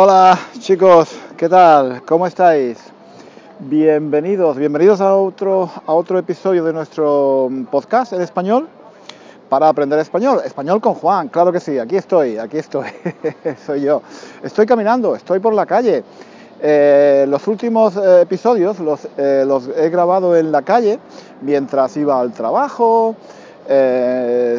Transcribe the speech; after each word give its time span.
Hola 0.00 0.38
chicos, 0.60 1.08
¿qué 1.36 1.48
tal? 1.48 2.04
¿Cómo 2.04 2.24
estáis? 2.24 2.78
Bienvenidos, 3.58 4.56
bienvenidos 4.56 5.00
a 5.00 5.16
otro, 5.16 5.68
a 5.86 5.92
otro 5.92 6.20
episodio 6.20 6.62
de 6.62 6.72
nuestro 6.72 7.50
podcast 7.68 8.12
en 8.12 8.22
español 8.22 8.68
para 9.48 9.68
aprender 9.68 9.98
español. 9.98 10.40
Español 10.44 10.80
con 10.80 10.94
Juan, 10.94 11.26
claro 11.26 11.50
que 11.50 11.58
sí, 11.58 11.80
aquí 11.80 11.96
estoy, 11.96 12.38
aquí 12.38 12.58
estoy, 12.58 12.86
soy 13.66 13.80
yo. 13.80 14.00
Estoy 14.40 14.66
caminando, 14.66 15.16
estoy 15.16 15.40
por 15.40 15.52
la 15.52 15.66
calle. 15.66 16.04
Eh, 16.62 17.26
los 17.28 17.48
últimos 17.48 17.96
eh, 17.96 18.20
episodios 18.20 18.76
eh, 19.16 19.42
los, 19.44 19.68
he 19.76 19.90
grabado 19.90 20.36
en 20.36 20.52
la 20.52 20.62
calle 20.62 21.00
mientras 21.42 21.96
iba 21.96 22.20
al 22.20 22.32
trabajo, 22.32 23.16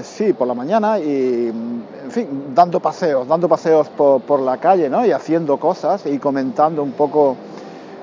sí, 0.03 0.33
por 0.33 0.47
la 0.47 0.53
mañana 0.53 0.99
y, 0.99 1.47
en 1.47 2.11
fin, 2.11 2.27
dando 2.53 2.79
paseos, 2.79 3.27
dando 3.27 3.47
paseos 3.47 3.89
por, 3.89 4.39
la 4.39 4.57
calle, 4.57 4.89
¿no? 4.89 5.05
Y 5.05 5.11
haciendo 5.11 5.57
cosas 5.57 6.05
y 6.05 6.17
comentando 6.19 6.83
un 6.83 6.91
poco, 6.91 7.35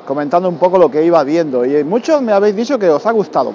comentando 0.07 0.49
un 0.49 0.59
poco 0.59 0.79
lo 0.79 0.91
que 0.91 1.05
iba 1.05 1.23
viendo. 1.23 1.65
Y 1.65 1.85
muchos 1.85 2.21
me 2.23 2.33
habéis 2.33 2.57
dicho 2.57 2.79
que 2.79 2.91
os 2.91 3.07
ha 3.07 3.13
gustado. 3.13 3.53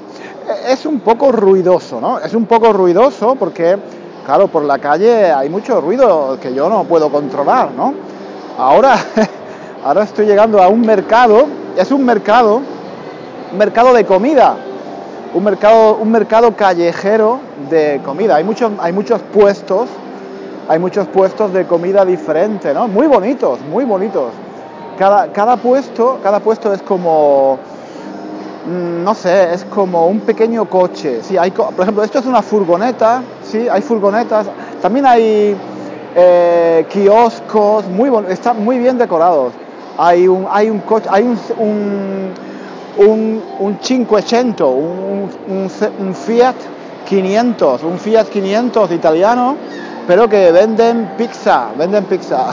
Es 0.68 0.86
un 0.86 1.02
poco 1.02 1.32
ruidoso, 1.32 2.00
¿no? 2.00 2.20
Es 2.20 2.34
un 2.34 2.46
poco 2.46 2.72
ruidoso 2.74 3.36
porque, 3.36 3.78
claro, 4.26 4.48
por 4.48 4.64
la 4.64 4.80
calle 4.80 5.32
hay 5.32 5.50
mucho 5.50 5.82
ruido 5.82 6.38
que 6.42 6.54
yo 6.54 6.70
no 6.70 6.86
puedo 6.86 7.12
controlar, 7.12 7.72
¿no? 7.72 7.94
Ahora 8.58 8.96
Ahora 9.84 10.04
estoy 10.04 10.28
llegando 10.28 10.62
a 10.62 10.68
un 10.68 10.82
mercado, 10.82 11.48
es 11.76 11.92
un 11.92 12.06
mercado, 12.06 12.62
un 13.52 13.58
mercado 13.58 13.94
de 13.94 14.06
comida, 14.06 14.56
un 15.34 15.44
mercado, 15.44 15.98
un 15.98 16.12
mercado 16.12 16.56
callejero 16.56 17.40
de 17.70 18.02
comida. 18.04 18.36
Hay 18.36 18.44
muchos, 18.44 18.72
hay 18.80 18.94
muchos 18.94 19.22
puestos, 19.34 19.88
hay 20.68 20.80
muchos 20.80 21.08
puestos 21.08 21.54
de 21.54 21.66
comida 21.66 22.06
diferente, 22.06 22.74
¿no? 22.74 22.88
Muy 22.88 23.08
bonitos, 23.08 23.60
muy 23.62 23.86
bonitos. 23.86 24.32
Cada, 24.98 25.32
cada 25.32 25.58
puesto, 25.58 26.20
cada 26.22 26.40
puesto 26.40 26.74
es 26.74 26.82
como, 26.82 27.58
mm, 28.66 29.04
no 29.04 29.14
sé, 29.16 29.54
es 29.54 29.66
como 29.66 30.08
un 30.08 30.20
pequeño 30.20 30.66
coche. 30.66 31.22
Sí, 31.24 31.38
hay, 31.38 31.52
por 31.52 31.80
ejemplo, 31.80 32.04
esto 32.04 32.20
es 32.20 32.26
una 32.26 32.42
furgoneta, 32.42 33.24
sí, 33.44 33.68
hay 33.70 33.82
furgonetas. 33.82 34.48
También 34.82 35.06
hay 35.06 35.56
eh, 36.16 36.86
kioscos, 36.90 37.88
muy 37.88 38.12
están 38.30 38.64
muy 38.64 38.78
bien 38.78 38.98
decorados 38.98 39.54
hay 39.98 40.28
un, 40.28 40.48
hay 40.50 40.70
un 40.70 40.80
coche, 40.80 41.08
hay 41.12 41.24
un, 41.24 41.40
un, 41.58 42.34
un, 42.98 43.42
un 43.60 43.78
500, 43.78 44.70
un, 44.70 45.30
un, 46.00 46.16
Fiat 46.16 46.56
500, 47.06 47.84
un 47.84 48.00
Fiat 48.00 48.28
500 48.30 48.92
italiano, 48.92 49.56
pero 50.08 50.28
que 50.28 50.52
venden 50.52 51.12
pizza, 51.18 51.70
venden 51.78 52.06
pizza. 52.06 52.52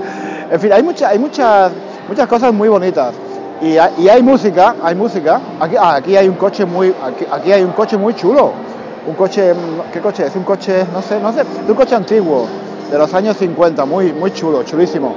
en 0.50 0.60
fin, 0.60 0.72
hay, 0.72 0.82
mucha, 0.82 1.08
hay 1.08 1.18
muchas, 1.18 1.72
muchas 2.08 2.26
cosas 2.26 2.52
muy 2.52 2.68
bonitas. 2.68 3.14
Y, 3.60 3.74
y 4.02 4.08
hay 4.08 4.22
música, 4.22 4.76
hay 4.82 4.94
música. 4.94 5.40
Aquí, 5.60 5.76
ah, 5.78 5.94
aquí 5.96 6.16
hay 6.16 6.28
un 6.28 6.36
coche 6.36 6.64
muy, 6.64 6.94
aquí, 7.02 7.24
aquí, 7.30 7.52
hay 7.52 7.62
un 7.62 7.72
coche 7.72 7.96
muy 7.96 8.14
chulo. 8.14 8.52
Un 9.06 9.14
coche, 9.14 9.52
¿qué 9.92 10.00
coche 10.00 10.26
es? 10.26 10.34
Un 10.34 10.44
coche, 10.44 10.86
no 10.92 11.02
sé, 11.02 11.20
no 11.20 11.30
sé, 11.32 11.42
un 11.68 11.74
coche 11.74 11.94
antiguo, 11.94 12.46
de 12.90 12.96
los 12.96 13.12
años 13.12 13.36
50, 13.36 13.84
muy, 13.84 14.12
muy 14.12 14.32
chulo, 14.32 14.62
chulísimo. 14.62 15.14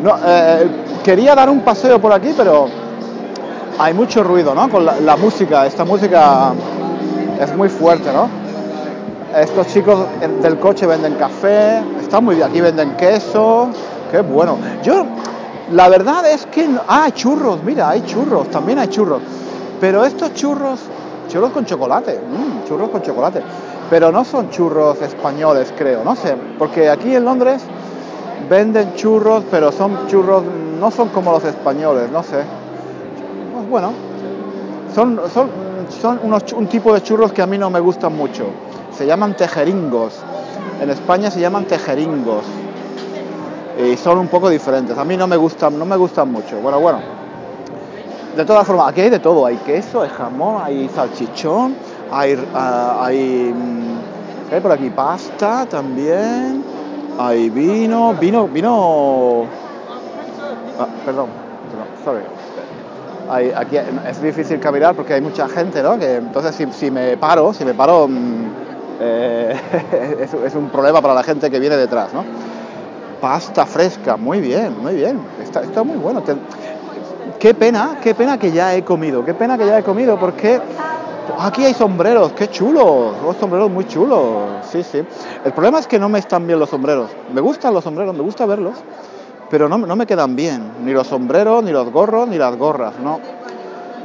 No, 0.00 0.14
eh, 0.24 0.66
quería 1.02 1.34
dar 1.34 1.50
un 1.50 1.60
paseo 1.60 1.98
por 1.98 2.12
aquí, 2.12 2.32
pero 2.36 2.68
hay 3.78 3.94
mucho 3.94 4.22
ruido, 4.22 4.54
¿no? 4.54 4.68
Con 4.68 4.84
la, 4.84 5.16
música, 5.16 5.66
esta 5.66 5.84
música 5.84 6.52
es 7.40 7.54
muy 7.56 7.68
fuerte, 7.68 8.10
¿no? 8.12 8.28
Estos 9.38 9.66
chicos 9.68 10.06
del 10.42 10.58
coche 10.58 10.86
venden 10.86 11.14
café, 11.14 11.82
está 12.00 12.20
muy 12.20 12.36
bien, 12.36 12.48
aquí 12.48 12.60
venden 12.60 12.96
queso, 12.96 13.68
qué 14.10 14.20
bueno. 14.20 14.56
Yo, 14.82 15.04
la 15.72 15.88
verdad 15.88 16.26
es 16.30 16.46
que, 16.46 16.68
ah, 16.88 17.10
churros, 17.12 17.62
mira, 17.62 17.90
hay 17.90 18.02
churros, 18.02 18.48
también 18.50 18.78
hay 18.78 18.88
churros, 18.88 19.20
pero 19.80 20.04
estos 20.04 20.32
churros, 20.32 20.80
churros 21.28 21.50
con 21.50 21.66
chocolate, 21.66 22.18
mm, 22.18 22.66
churros 22.66 22.88
con 22.88 23.02
chocolate, 23.02 23.42
pero 23.90 24.10
no 24.10 24.24
son 24.24 24.48
churros 24.50 25.02
españoles, 25.02 25.72
creo, 25.76 26.02
no 26.02 26.16
sé, 26.16 26.34
porque 26.58 26.88
aquí 26.88 27.14
en 27.14 27.24
Londres 27.24 27.62
venden 28.48 28.94
churros, 28.94 29.44
pero 29.50 29.70
son 29.70 30.06
churros, 30.06 30.44
no 30.80 30.90
son 30.90 31.08
como 31.10 31.32
los 31.32 31.44
españoles, 31.44 32.10
no 32.10 32.22
sé. 32.22 32.42
Bueno, 33.68 33.92
son, 34.94 35.20
son, 35.32 35.50
son 36.00 36.20
unos, 36.22 36.52
un 36.52 36.66
tipo 36.66 36.92
de 36.92 37.02
churros 37.02 37.32
que 37.32 37.42
a 37.42 37.46
mí 37.46 37.58
no 37.58 37.70
me 37.70 37.80
gustan 37.80 38.16
mucho. 38.16 38.46
Se 38.92 39.06
llaman 39.06 39.36
tejeringos. 39.36 40.14
En 40.80 40.90
España 40.90 41.30
se 41.30 41.40
llaman 41.40 41.64
tejeringos. 41.64 42.44
Y 43.78 43.96
son 43.96 44.18
un 44.18 44.28
poco 44.28 44.48
diferentes. 44.48 44.96
A 44.96 45.04
mí 45.04 45.16
no 45.16 45.26
me 45.26 45.36
gustan, 45.36 45.78
no 45.78 45.84
me 45.84 45.96
gustan 45.96 46.32
mucho. 46.32 46.58
Bueno, 46.60 46.80
bueno. 46.80 47.00
De 48.36 48.44
todas 48.44 48.66
formas, 48.66 48.88
aquí 48.88 49.02
hay 49.02 49.10
de 49.10 49.18
todo. 49.18 49.46
Hay 49.46 49.56
queso, 49.56 50.02
hay 50.02 50.10
jamón, 50.10 50.62
hay 50.62 50.88
salchichón, 50.94 51.74
hay, 52.10 52.38
ah, 52.54 53.08
mm, 53.10 54.52
hay 54.52 54.60
por 54.60 54.72
aquí 54.72 54.90
pasta 54.90 55.66
también 55.66 56.62
hay 57.18 57.48
vino, 57.50 58.14
vino, 58.14 58.46
vino... 58.46 59.44
Ah, 60.78 60.86
perdón, 61.04 61.28
perdón, 61.70 61.86
sorry. 62.04 62.22
Hay, 63.28 63.52
aquí 63.54 63.76
es 63.76 64.22
difícil 64.22 64.60
caminar 64.60 64.94
porque 64.94 65.14
hay 65.14 65.20
mucha 65.20 65.48
gente, 65.48 65.82
¿no? 65.82 65.98
Que, 65.98 66.16
entonces 66.16 66.54
si, 66.54 66.66
si 66.72 66.90
me 66.90 67.16
paro, 67.16 67.52
si 67.52 67.64
me 67.64 67.74
paro, 67.74 68.06
mm, 68.08 68.46
eh, 69.00 69.60
es, 70.20 70.34
es, 70.34 70.54
un 70.54 70.68
problema 70.70 71.02
para 71.02 71.14
la 71.14 71.22
gente 71.22 71.50
que 71.50 71.58
viene 71.58 71.76
detrás, 71.76 72.14
¿no? 72.14 72.24
Pasta 73.20 73.66
fresca, 73.66 74.16
muy 74.16 74.40
bien, 74.40 74.80
muy 74.80 74.94
bien, 74.94 75.20
está, 75.42 75.62
está 75.62 75.82
muy 75.82 75.96
bueno. 75.96 76.22
qué 77.38 77.54
pena, 77.54 77.98
qué 78.02 78.14
pena 78.14 78.38
que 78.38 78.52
ya 78.52 78.74
he 78.74 78.84
comido, 78.84 79.24
qué 79.24 79.34
pena 79.34 79.58
que 79.58 79.66
ya 79.66 79.78
he 79.78 79.82
comido 79.82 80.18
porque 80.18 80.60
aquí 81.38 81.64
hay 81.64 81.74
sombreros, 81.74 82.32
qué 82.32 82.48
chulos, 82.48 83.14
los 83.24 83.36
sombreros 83.36 83.70
muy 83.70 83.86
chulos, 83.86 84.64
sí, 84.70 84.82
sí. 84.82 85.02
El 85.44 85.52
problema 85.52 85.78
es 85.78 85.86
que 85.86 85.98
no 85.98 86.08
me 86.08 86.18
están 86.18 86.46
bien 86.46 86.58
los 86.58 86.70
sombreros. 86.70 87.10
Me 87.32 87.40
gustan 87.40 87.74
los 87.74 87.84
sombreros, 87.84 88.14
me 88.14 88.22
gusta 88.22 88.46
verlos, 88.46 88.74
pero 89.50 89.68
no, 89.68 89.78
no 89.78 89.96
me 89.96 90.06
quedan 90.06 90.36
bien, 90.36 90.62
ni 90.84 90.92
los 90.92 91.06
sombreros, 91.06 91.62
ni 91.62 91.72
los 91.72 91.90
gorros, 91.90 92.28
ni 92.28 92.38
las 92.38 92.56
gorras, 92.56 92.94
no. 93.02 93.20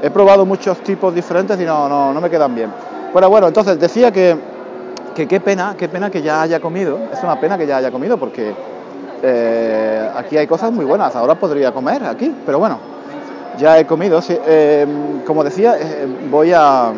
He 0.02 0.10
probado 0.10 0.46
muchos 0.46 0.80
tipos 0.80 1.14
diferentes 1.14 1.60
y 1.60 1.64
no, 1.64 1.88
no, 1.88 2.14
no 2.14 2.22
me 2.22 2.30
quedan 2.30 2.56
bien. 2.56 2.72
Bueno, 3.14 3.30
bueno, 3.30 3.48
entonces 3.48 3.80
decía 3.80 4.12
que, 4.12 4.36
que 5.14 5.28
qué 5.28 5.40
pena, 5.40 5.76
qué 5.78 5.90
pena 5.90 6.10
que 6.10 6.22
ya 6.22 6.42
haya 6.42 6.60
comido, 6.60 6.98
es 7.12 7.22
una 7.24 7.40
pena 7.40 7.58
que 7.58 7.68
ya 7.68 7.78
haya 7.78 7.92
comido 7.92 8.18
porque 8.18 8.54
eh, 9.22 10.10
aquí 10.16 10.38
hay 10.38 10.48
cosas 10.48 10.72
muy 10.72 10.86
buenas, 10.86 11.16
ahora 11.16 11.36
podría 11.36 11.72
comer 11.72 12.04
aquí, 12.06 12.34
pero 12.46 12.58
bueno, 12.58 12.80
ya 13.58 13.78
he 13.80 13.86
comido, 13.86 14.22
sí. 14.22 14.38
Eh, 14.46 14.88
como 15.26 15.44
decía, 15.44 15.76
eh, 15.78 16.08
voy 16.30 16.52
a 16.54 16.92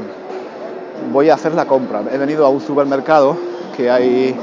voy 1.11 1.29
a 1.29 1.33
hacer 1.33 1.53
la 1.53 1.65
compra. 1.65 2.01
He 2.11 2.17
venido 2.17 2.45
a 2.45 2.49
un 2.49 2.61
supermercado 2.61 3.35
que 3.75 3.89
hay 3.89 4.35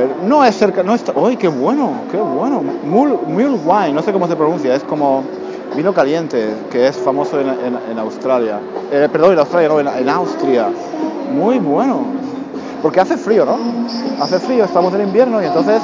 eh, 0.00 0.08
no 0.26 0.44
es 0.44 0.56
cerca, 0.56 0.82
no 0.82 0.94
está. 0.94 1.12
¡Uy, 1.14 1.36
qué 1.36 1.48
bueno! 1.48 1.92
¡Qué 2.10 2.16
bueno! 2.16 2.62
Mule, 2.84 3.18
wine, 3.26 3.92
no 3.92 4.02
sé 4.02 4.12
cómo 4.12 4.26
se 4.26 4.36
pronuncia, 4.36 4.74
es 4.74 4.82
como 4.84 5.22
vino 5.76 5.92
caliente, 5.92 6.54
que 6.70 6.88
es 6.88 6.96
famoso 6.96 7.38
en, 7.40 7.98
Australia. 7.98 8.58
Eh, 8.90 9.08
perdón, 9.10 9.32
en 9.32 9.38
Australia, 9.38 9.68
no, 9.68 9.80
en, 9.80 10.08
Austria. 10.08 10.68
Muy 11.34 11.58
bueno. 11.58 11.98
Porque 12.82 13.00
hace 13.00 13.16
frío, 13.16 13.44
¿no? 13.44 13.58
Hace 14.22 14.38
frío, 14.38 14.64
estamos 14.64 14.92
en 14.94 15.02
invierno 15.02 15.42
y 15.42 15.46
entonces 15.46 15.82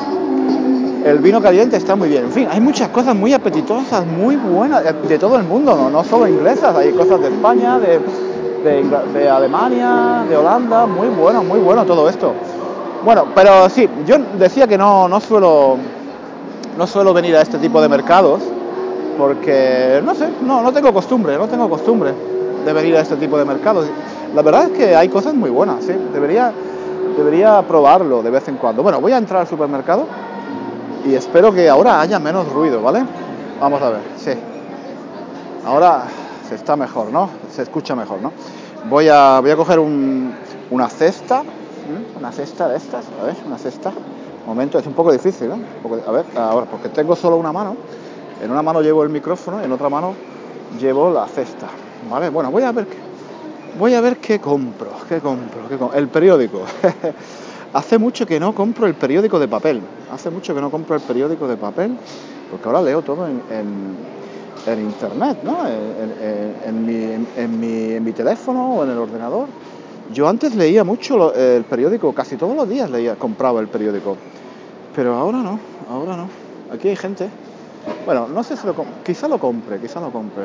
el 1.04 1.18
vino 1.18 1.40
caliente 1.40 1.76
está 1.76 1.94
muy 1.94 2.08
bien. 2.08 2.24
En 2.24 2.32
fin, 2.32 2.48
hay 2.50 2.60
muchas 2.60 2.88
cosas 2.88 3.14
muy 3.14 3.32
apetitosas, 3.32 4.04
muy 4.06 4.36
buenas, 4.36 4.82
de, 4.82 5.18
todo 5.18 5.36
el 5.36 5.44
mundo, 5.44 5.76
¿no? 5.76 5.90
no 5.90 6.02
solo 6.02 6.26
inglesas, 6.26 6.74
hay 6.74 6.92
cosas 6.92 7.20
de 7.20 7.28
España, 7.28 7.78
de, 7.78 8.00
de, 8.64 9.28
Alemania, 9.28 10.24
de 10.28 10.36
Holanda, 10.36 10.86
muy 10.86 11.08
bueno, 11.08 11.44
muy 11.44 11.60
bueno 11.60 11.84
todo 11.84 12.08
esto. 12.08 12.32
Bueno, 13.04 13.26
pero 13.34 13.68
sí, 13.68 13.88
yo 14.06 14.16
decía 14.38 14.66
que 14.66 14.76
no, 14.76 15.08
no, 15.08 15.20
suelo, 15.20 15.76
no 16.76 16.86
suelo 16.86 17.14
venir 17.14 17.36
a 17.36 17.42
este 17.42 17.58
tipo 17.58 17.80
de 17.80 17.88
mercados 17.88 18.42
porque, 19.16 20.00
no 20.04 20.14
sé, 20.14 20.28
no, 20.42 20.62
no 20.62 20.72
tengo 20.72 20.92
costumbre, 20.92 21.38
no 21.38 21.46
tengo 21.48 21.68
costumbre 21.68 22.12
de 22.64 22.72
venir 22.72 22.96
a 22.96 23.00
este 23.00 23.16
tipo 23.16 23.38
de 23.38 23.44
mercados. 23.44 23.86
La 24.34 24.42
verdad 24.42 24.64
es 24.64 24.70
que 24.76 24.94
hay 24.94 25.08
cosas 25.08 25.34
muy 25.34 25.50
buenas, 25.50 25.84
sí, 25.84 25.92
debería, 26.12 26.52
debería 27.16 27.62
probarlo 27.62 28.22
de 28.22 28.30
vez 28.30 28.48
en 28.48 28.56
cuando. 28.56 28.82
Bueno, 28.82 29.00
voy 29.00 29.12
a 29.12 29.18
entrar 29.18 29.42
al 29.42 29.46
supermercado 29.46 30.06
y 31.04 31.14
espero 31.14 31.52
que 31.52 31.68
ahora 31.68 32.00
haya 32.00 32.18
menos 32.18 32.52
ruido, 32.52 32.82
¿vale? 32.82 33.04
Vamos 33.60 33.80
a 33.80 33.90
ver, 33.90 34.00
sí. 34.16 34.32
Ahora 35.64 36.04
se 36.48 36.56
está 36.56 36.76
mejor, 36.76 37.10
¿no? 37.10 37.30
Se 37.50 37.62
escucha 37.62 37.94
mejor, 37.94 38.20
¿no? 38.20 38.32
Voy 38.88 39.08
a, 39.08 39.40
voy 39.40 39.50
a 39.50 39.56
coger 39.56 39.78
una 39.78 40.88
cesta, 40.88 41.42
una 42.18 42.32
cesta 42.32 42.68
de 42.68 42.76
estas, 42.76 43.04
a 43.20 43.24
ver, 43.24 43.36
una 43.46 43.58
cesta. 43.58 43.92
Momento, 44.46 44.78
es 44.78 44.86
un 44.86 44.92
poco 44.92 45.12
difícil, 45.12 45.48
¿no? 45.48 45.58
a 46.06 46.10
ver, 46.12 46.24
ahora, 46.36 46.66
porque 46.66 46.88
tengo 46.88 47.16
solo 47.16 47.36
una 47.36 47.52
mano. 47.52 47.76
En 48.42 48.50
una 48.50 48.62
mano 48.62 48.80
llevo 48.80 49.02
el 49.02 49.08
micrófono, 49.08 49.62
en 49.62 49.72
otra 49.72 49.88
mano 49.88 50.14
llevo 50.78 51.10
la 51.10 51.26
cesta, 51.26 51.68
¿vale? 52.10 52.28
Bueno, 52.28 52.50
voy 52.50 52.62
a 52.62 52.72
ver 52.72 52.86
qué, 52.86 52.96
voy 53.78 53.94
a 53.94 54.00
ver 54.00 54.18
qué 54.18 54.40
compro, 54.40 54.90
qué 55.08 55.20
compro, 55.20 55.68
qué 55.68 55.76
compro. 55.76 55.98
El 55.98 56.08
periódico. 56.08 56.62
Hace 57.72 57.98
mucho 57.98 58.26
que 58.26 58.40
no 58.40 58.54
compro 58.54 58.86
el 58.86 58.94
periódico 58.94 59.38
de 59.38 59.48
papel. 59.48 59.82
hace 60.10 60.30
mucho 60.30 60.54
que 60.54 60.62
no 60.62 60.70
compro 60.70 60.96
el 60.96 61.02
periódico 61.02 61.46
de 61.46 61.58
papel, 61.58 61.98
porque 62.50 62.66
ahora 62.66 62.80
leo 62.80 63.02
todo 63.02 63.26
en, 63.26 63.42
en, 64.66 64.80
internet, 64.80 65.38
¿no? 65.42 65.58
En, 65.66 66.86
mi, 66.86 67.26
en, 67.36 68.04
mi, 68.04 68.12
teléfono 68.12 68.76
o 68.76 68.84
en 68.84 68.92
el 68.92 68.98
ordenador. 68.98 69.48
Yo 70.12 70.28
antes 70.28 70.54
leía 70.54 70.84
mucho 70.84 71.34
el 71.34 71.64
periódico, 71.64 72.12
casi 72.12 72.36
todos 72.36 72.56
los 72.56 72.68
días 72.68 72.90
leía, 72.90 73.16
compraba 73.16 73.60
el 73.60 73.68
periódico, 73.68 74.16
pero 74.94 75.14
ahora 75.14 75.38
no, 75.38 75.58
ahora 75.90 76.16
no. 76.16 76.28
Aquí 76.72 76.88
hay 76.88 76.96
gente. 76.96 77.28
Bueno, 78.04 78.28
no 78.28 78.42
sé 78.42 78.56
si 78.56 78.66
lo 78.66 78.74
quizá 79.04 79.28
lo 79.28 79.38
compre, 79.38 79.80
quizá 79.80 80.00
lo 80.00 80.10
compre. 80.10 80.44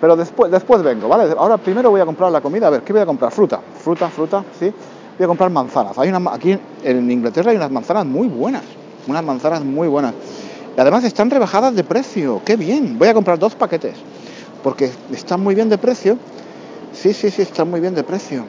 Pero 0.00 0.16
después, 0.16 0.50
después 0.50 0.82
vengo, 0.82 1.08
¿vale? 1.08 1.34
Ahora 1.38 1.56
primero 1.56 1.90
voy 1.90 2.00
a 2.00 2.06
comprar 2.06 2.30
la 2.30 2.40
comida. 2.40 2.66
A 2.66 2.70
ver, 2.70 2.82
¿qué 2.82 2.92
voy 2.92 3.02
a 3.02 3.06
comprar? 3.06 3.32
Fruta, 3.32 3.60
fruta, 3.78 4.08
fruta, 4.08 4.44
sí. 4.58 4.72
Voy 5.16 5.24
a 5.24 5.28
comprar 5.28 5.50
manzanas. 5.50 5.96
Hay 5.98 6.08
una, 6.08 6.32
aquí 6.32 6.58
en 6.82 7.10
Inglaterra 7.10 7.52
hay 7.52 7.56
unas 7.56 7.70
manzanas 7.70 8.04
muy 8.04 8.28
buenas. 8.28 8.62
Unas 9.06 9.24
manzanas 9.24 9.64
muy 9.64 9.88
buenas. 9.88 10.12
Y 10.76 10.80
además 10.80 11.04
están 11.04 11.30
rebajadas 11.30 11.74
de 11.74 11.84
precio. 11.84 12.42
¡Qué 12.44 12.56
bien! 12.56 12.98
Voy 12.98 13.08
a 13.08 13.14
comprar 13.14 13.38
dos 13.38 13.54
paquetes. 13.54 13.94
Porque 14.62 14.90
están 15.12 15.40
muy 15.40 15.54
bien 15.54 15.68
de 15.68 15.78
precio. 15.78 16.18
Sí, 16.94 17.12
sí, 17.12 17.30
sí, 17.30 17.42
están 17.42 17.70
muy 17.70 17.80
bien 17.80 17.94
de 17.94 18.04
precio. 18.04 18.44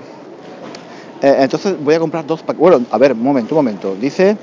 Eh, 1.22 1.36
entonces 1.40 1.76
voy 1.84 1.96
a 1.96 2.00
comprar 2.00 2.26
dos 2.26 2.42
paquetes. 2.42 2.60
Bueno, 2.60 2.86
a 2.92 2.98
ver, 2.98 3.14
un 3.14 3.24
momento, 3.24 3.56
un 3.56 3.60
momento. 3.60 3.96
Dice 3.96 4.38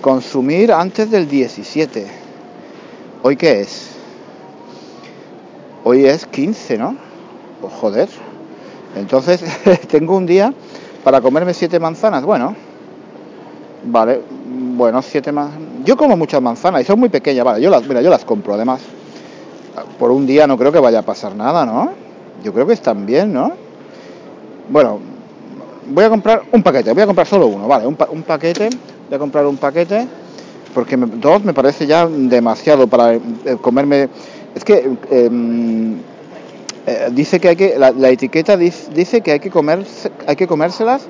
consumir 0.00 0.72
antes 0.72 1.10
del 1.10 1.28
17. 1.28 2.06
¿Hoy 3.22 3.36
qué 3.36 3.60
es? 3.60 3.90
Hoy 5.84 6.04
es 6.04 6.26
15, 6.26 6.78
¿no? 6.78 6.96
Pues 7.60 7.72
joder. 7.74 8.08
Entonces 8.96 9.42
tengo 9.88 10.16
un 10.16 10.26
día 10.26 10.52
para 11.02 11.20
comerme 11.20 11.54
siete 11.54 11.78
manzanas. 11.78 12.24
Bueno, 12.24 12.56
vale, 13.84 14.20
bueno, 14.76 15.00
siete 15.02 15.30
manzanas. 15.30 15.68
Yo 15.84 15.96
como 15.96 16.16
muchas 16.16 16.42
manzanas 16.42 16.82
y 16.82 16.84
son 16.84 16.98
muy 16.98 17.08
pequeñas, 17.08 17.44
vale, 17.44 17.62
yo 17.62 17.70
las, 17.70 17.86
mira, 17.86 18.02
yo 18.02 18.10
las 18.10 18.24
compro 18.24 18.54
además. 18.54 18.80
Por 19.98 20.10
un 20.10 20.26
día 20.26 20.46
no 20.46 20.58
creo 20.58 20.72
que 20.72 20.80
vaya 20.80 21.00
a 21.00 21.02
pasar 21.02 21.34
nada, 21.36 21.64
¿no? 21.64 22.03
Yo 22.44 22.52
creo 22.52 22.66
que 22.66 22.74
están 22.74 23.06
bien, 23.06 23.32
¿no? 23.32 23.52
Bueno, 24.68 25.00
voy 25.88 26.04
a 26.04 26.10
comprar 26.10 26.42
un 26.52 26.62
paquete, 26.62 26.92
voy 26.92 27.02
a 27.02 27.06
comprar 27.06 27.26
solo 27.26 27.46
uno, 27.46 27.66
vale, 27.66 27.86
un, 27.86 27.96
paquete, 27.96 28.68
voy 29.08 29.16
a 29.16 29.18
comprar 29.18 29.46
un 29.46 29.56
paquete, 29.56 30.06
porque 30.74 30.96
dos 30.96 31.42
me 31.42 31.54
parece 31.54 31.86
ya 31.86 32.06
demasiado 32.06 32.86
para 32.86 33.14
eh, 33.14 33.20
comerme 33.60 34.10
es 34.54 34.62
que 34.62 34.90
em, 35.10 35.96
eh, 36.86 37.08
dice 37.12 37.40
que 37.40 37.48
hay 37.48 37.56
que 37.56 37.78
la, 37.78 38.10
etiqueta 38.10 38.58
dice, 38.58 39.22
que 39.22 39.32
hay 39.32 39.40
que 39.40 39.50
comer 39.50 39.84
hay 40.26 40.36
que 40.36 40.46
comérselas 40.46 41.08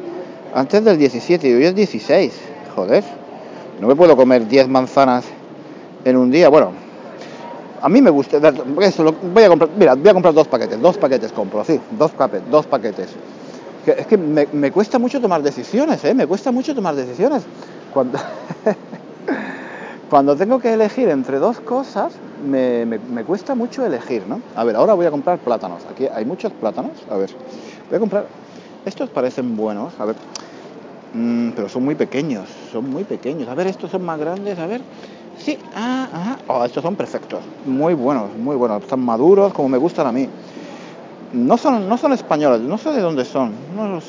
antes 0.55 0.85
del 0.85 0.99
17 0.99 1.49
y 1.49 1.53
hoy 1.53 1.65
es 1.65 1.75
16. 1.75 2.33
Joder. 2.77 3.03
No 3.81 3.89
me 3.89 3.97
puedo 3.97 4.17
comer 4.17 4.47
10 4.47 4.69
manzanas 4.69 5.25
en 6.05 6.17
un 6.17 6.31
día. 6.31 6.49
Bueno, 6.49 6.84
a 7.85 7.89
mí 7.89 8.01
me 8.01 8.11
gusta 8.11 8.39
eso 8.81 9.15
voy 9.23 9.45
a 9.45 9.49
comprar, 9.49 9.71
mira, 9.77 9.95
voy 9.95 10.09
a 10.09 10.13
comprar 10.15 10.35
dos 10.35 10.49
paquetes, 10.49 10.81
dos 10.81 10.97
paquetes 10.97 11.33
compro, 11.33 11.65
sí, 11.65 11.79
dos, 11.99 12.11
paquetes, 12.13 12.51
dos 12.51 12.67
paquetes. 12.67 13.09
es 13.87 14.07
que 14.07 14.17
me, 14.17 14.49
me, 14.53 14.73
cuesta 14.73 14.99
mucho 14.99 15.21
tomar 15.21 15.43
decisiones, 15.43 16.03
¿eh? 16.05 16.15
Me 16.15 16.27
cuesta 16.27 16.51
mucho 16.51 16.75
tomar 16.75 16.95
decisiones. 16.95 17.43
Cuando 17.93 18.19
Cuando 20.15 20.37
tengo 20.37 20.61
que 20.61 20.73
elegir 20.73 21.09
entre 21.09 21.39
dos 21.39 21.61
cosas, 21.61 22.13
me, 22.49 22.99
cuesta 23.27 23.55
mucho 23.55 23.85
elegir, 23.85 24.23
¿no? 24.29 24.41
A 24.55 24.63
ver, 24.63 24.77
ahora 24.77 24.95
voy 24.95 25.07
a 25.07 25.11
comprar 25.11 25.39
plátanos. 25.39 25.83
Aquí 25.91 26.07
hay 26.07 26.25
muchos 26.25 26.53
plátanos. 26.53 26.93
A 27.11 27.17
ver, 27.17 27.31
voy 27.89 27.97
a 27.97 27.99
comprar... 28.01 28.27
Estos 28.85 29.09
parecen 29.11 29.57
buenos, 29.57 29.93
a 29.99 30.05
ver. 30.05 30.17
Mm, 31.15 31.51
pero 31.51 31.69
son 31.69 31.85
muy 31.85 31.95
pequeños, 31.95 32.49
son 32.73 32.91
muy 32.91 33.05
pequeños. 33.05 33.49
A 33.49 33.55
ver, 33.55 33.69
estos 33.69 33.91
son 33.91 34.05
más 34.05 34.19
grandes, 34.19 34.59
a 34.59 34.67
ver. 34.67 34.81
Sí, 35.39 35.59
ah, 35.75 36.09
ajá. 36.13 36.39
Oh, 36.49 36.65
estos 36.65 36.83
son 36.83 36.97
perfectos. 36.97 37.41
Muy 37.65 37.95
buenos, 37.95 38.35
muy 38.37 38.57
buenos. 38.57 38.83
Están 38.83 39.01
maduros, 39.01 39.53
como 39.53 39.69
me 39.69 39.79
gustan 39.79 40.09
a 40.09 40.13
mí. 40.13 40.29
No 41.33 41.57
son, 41.57 41.89
no 41.89 41.97
son 41.97 42.13
españoles, 42.13 42.61
no 42.61 42.79
sé 42.79 42.91
de 42.91 43.01
dónde 43.01 43.25
son. 43.25 43.53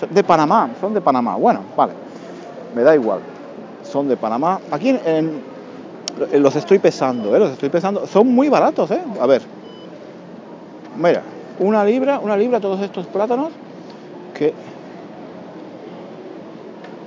de 0.09 0.23
Panamá, 0.23 0.71
son 0.81 0.93
de 0.93 1.01
Panamá. 1.01 1.35
Bueno, 1.35 1.61
vale. 1.75 1.93
Me 2.75 2.81
da 2.83 2.95
igual. 2.95 3.19
Son 3.83 4.07
de 4.07 4.17
Panamá. 4.17 4.59
Aquí 4.71 4.89
en 4.89 5.41
los 6.33 6.55
estoy 6.55 6.79
pesando, 6.79 7.35
¿eh? 7.35 7.39
Los 7.39 7.51
estoy 7.51 7.69
pesando. 7.69 8.07
Son 8.07 8.27
muy 8.27 8.49
baratos, 8.49 8.89
¿eh? 8.91 9.01
A 9.19 9.25
ver. 9.25 9.43
Mira, 10.97 11.21
una 11.59 11.83
libra, 11.83 12.19
una 12.19 12.37
libra 12.37 12.59
todos 12.59 12.81
estos 12.81 13.05
plátanos 13.07 13.49
que... 14.33 14.53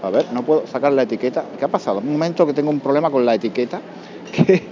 A 0.03 0.11
ver, 0.11 0.27
no 0.33 0.43
puedo 0.43 0.67
sacar 0.67 0.93
la 0.93 1.03
etiqueta. 1.03 1.45
¿Qué 1.59 1.65
ha 1.65 1.69
pasado? 1.69 1.99
Un 1.99 2.13
momento 2.13 2.47
que 2.47 2.55
tengo 2.55 2.71
un 2.71 2.81
problema 2.81 3.11
con 3.11 3.25
la 3.27 3.35
etiqueta 3.35 3.81
que, 4.33 4.63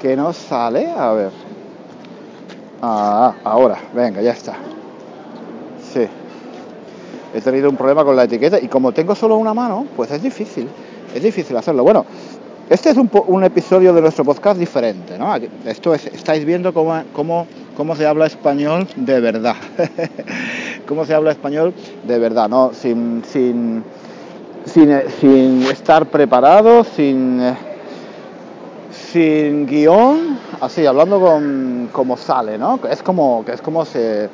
que 0.00 0.16
no 0.16 0.32
sale. 0.32 0.90
A 0.90 1.12
ver. 1.12 1.30
Ah, 2.82 3.34
ahora, 3.44 3.78
venga, 3.94 4.22
ya 4.22 4.32
está. 4.32 4.54
Sí. 5.92 6.06
He 7.34 7.40
tenido 7.40 7.68
un 7.68 7.76
problema 7.76 8.04
con 8.04 8.16
la 8.16 8.24
etiqueta 8.24 8.58
y 8.60 8.68
como 8.68 8.92
tengo 8.92 9.14
solo 9.14 9.36
una 9.36 9.54
mano, 9.54 9.86
pues 9.96 10.10
es 10.10 10.22
difícil. 10.22 10.68
Es 11.14 11.22
difícil 11.22 11.56
hacerlo. 11.56 11.82
Bueno, 11.82 12.06
este 12.70 12.90
es 12.90 12.96
un, 12.96 13.44
episodio 13.44 13.92
de 13.92 14.00
nuestro 14.00 14.24
podcast 14.24 14.58
diferente, 14.58 15.18
¿no? 15.18 15.34
Esto 15.66 15.92
es, 15.92 16.06
estáis 16.06 16.44
viendo 16.44 16.72
cómo, 16.72 17.02
cómo, 17.12 17.46
cómo 17.76 17.96
se 17.96 18.06
habla 18.06 18.26
español 18.26 18.86
de 18.94 19.20
verdad. 19.20 19.56
cómo 20.86 21.04
se 21.04 21.14
habla 21.14 21.32
español 21.32 21.74
de 22.06 22.18
verdad, 22.18 22.48
¿no? 22.48 22.72
Sin, 22.72 23.22
sin, 23.24 23.82
sin, 24.64 25.62
estar 25.62 26.06
preparado, 26.06 26.84
sin, 26.84 27.40
sin 28.90 29.66
guion, 29.66 30.38
así, 30.60 30.86
hablando 30.86 31.20
con, 31.20 31.88
como 31.92 32.16
sale, 32.16 32.58
¿no? 32.58 32.78
Es 32.88 33.02
como, 33.02 33.44
que 33.44 33.52
es 33.52 33.62
como 33.62 33.84
se 33.84 34.28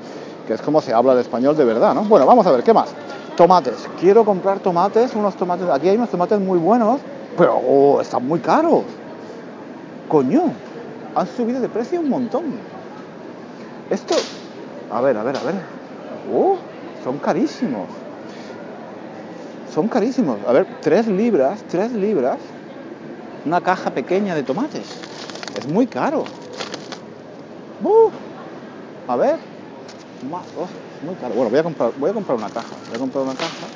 que 0.47 0.55
es 0.55 0.63
como 0.63 0.81
se 0.81 0.93
habla 0.95 1.13
el 1.15 1.19
español 1.19 1.57
de 1.57 1.65
verdad, 1.65 1.93
¿no? 1.93 2.05
Bueno, 2.05 2.25
vamos 2.25 2.47
a 2.47 2.53
ver, 2.53 2.63
¿qué 2.63 2.73
más? 2.73 2.91
Tomates. 3.37 3.89
Quiero 3.99 4.25
comprar 4.25 4.61
tomates, 4.61 5.17
unos 5.17 5.35
tomates. 5.35 5.69
Aquí 5.69 5.89
hay 5.89 5.97
unos 5.97 6.09
tomates 6.09 6.39
muy 6.39 6.57
buenos 6.57 7.01
pero 7.37 7.57
oh, 7.57 8.01
están 8.01 8.27
muy 8.27 8.41
caros. 8.41 8.85
Coño, 10.09 10.45
han 11.15 11.27
subido 11.27 11.61
de 11.61 11.69
precio 11.69 12.01
un 12.01 12.09
montón. 12.09 12.45
Esto, 13.91 14.15
a 14.91 15.01
ver, 15.01 15.17
a 15.17 15.23
ver, 15.23 15.37
a 15.37 15.43
ver. 15.43 15.55
Oh, 16.33 16.57
son 17.05 17.19
carísimos. 17.19 17.89
Son 19.77 19.89
carísimos. 19.89 20.39
A 20.49 20.53
ver, 20.53 20.67
tres 20.81 21.07
libras, 21.07 21.63
tres 21.69 21.93
libras. 21.93 22.39
Una 23.45 23.61
caja 23.61 23.91
pequeña 23.91 24.35
de 24.35 24.43
tomates. 24.43 24.87
Es 25.55 25.69
muy 25.69 25.87
caro. 25.87 26.25
Uh, 27.83 28.09
a 29.07 29.17
ver. 29.17 29.37
Más, 30.31 30.47
oh, 30.59 30.67
muy 31.05 31.15
caro. 31.17 31.35
Bueno, 31.35 31.51
voy 31.51 31.59
a 31.59 31.63
comprar, 31.63 31.93
voy 31.99 32.09
a 32.09 32.15
comprar 32.15 32.39
una 32.39 32.49
caja. 32.49 32.75
Voy 32.87 32.97
a 32.97 33.01
comprar 33.01 33.25
una 33.25 33.35
caja. 33.35 33.67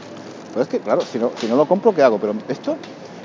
Pero 0.54 0.62
es 0.62 0.68
que, 0.68 0.78
claro, 0.78 1.02
si 1.02 1.18
no, 1.18 1.32
si 1.38 1.46
no 1.46 1.56
lo 1.56 1.66
compro, 1.66 1.94
¿qué 1.94 2.02
hago? 2.02 2.16
Pero 2.16 2.32
esto 2.48 2.78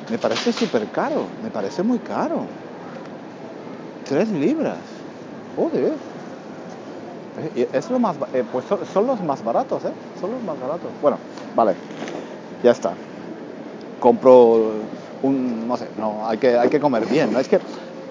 me 0.09 0.17
parece 0.17 0.51
súper 0.51 0.85
caro, 0.87 1.27
me 1.41 1.51
parece 1.51 1.81
muy 1.81 1.99
caro. 1.99 2.45
Tres 4.03 4.27
libras. 4.31 4.79
Joder. 5.55 5.93
Eh, 7.55 7.69
es 7.71 7.89
lo 7.89 7.99
más, 7.99 8.17
eh, 8.33 8.43
pues 8.51 8.65
son, 8.65 9.07
los 9.07 9.21
más 9.21 9.41
baratos, 9.45 9.85
¿eh? 9.85 9.93
Son 10.19 10.29
los 10.29 10.43
más 10.43 10.59
baratos. 10.59 10.91
Bueno, 11.01 11.17
vale, 11.55 11.73
ya 12.65 12.71
está. 12.71 12.93
Compro 13.99 14.73
un, 15.23 15.67
no 15.67 15.77
sé, 15.77 15.87
no, 15.97 16.27
hay 16.27 16.37
que, 16.37 16.57
hay 16.57 16.69
que 16.69 16.79
comer 16.79 17.05
bien, 17.05 17.31
¿no? 17.31 17.39
Es 17.39 17.47
que 17.47 17.59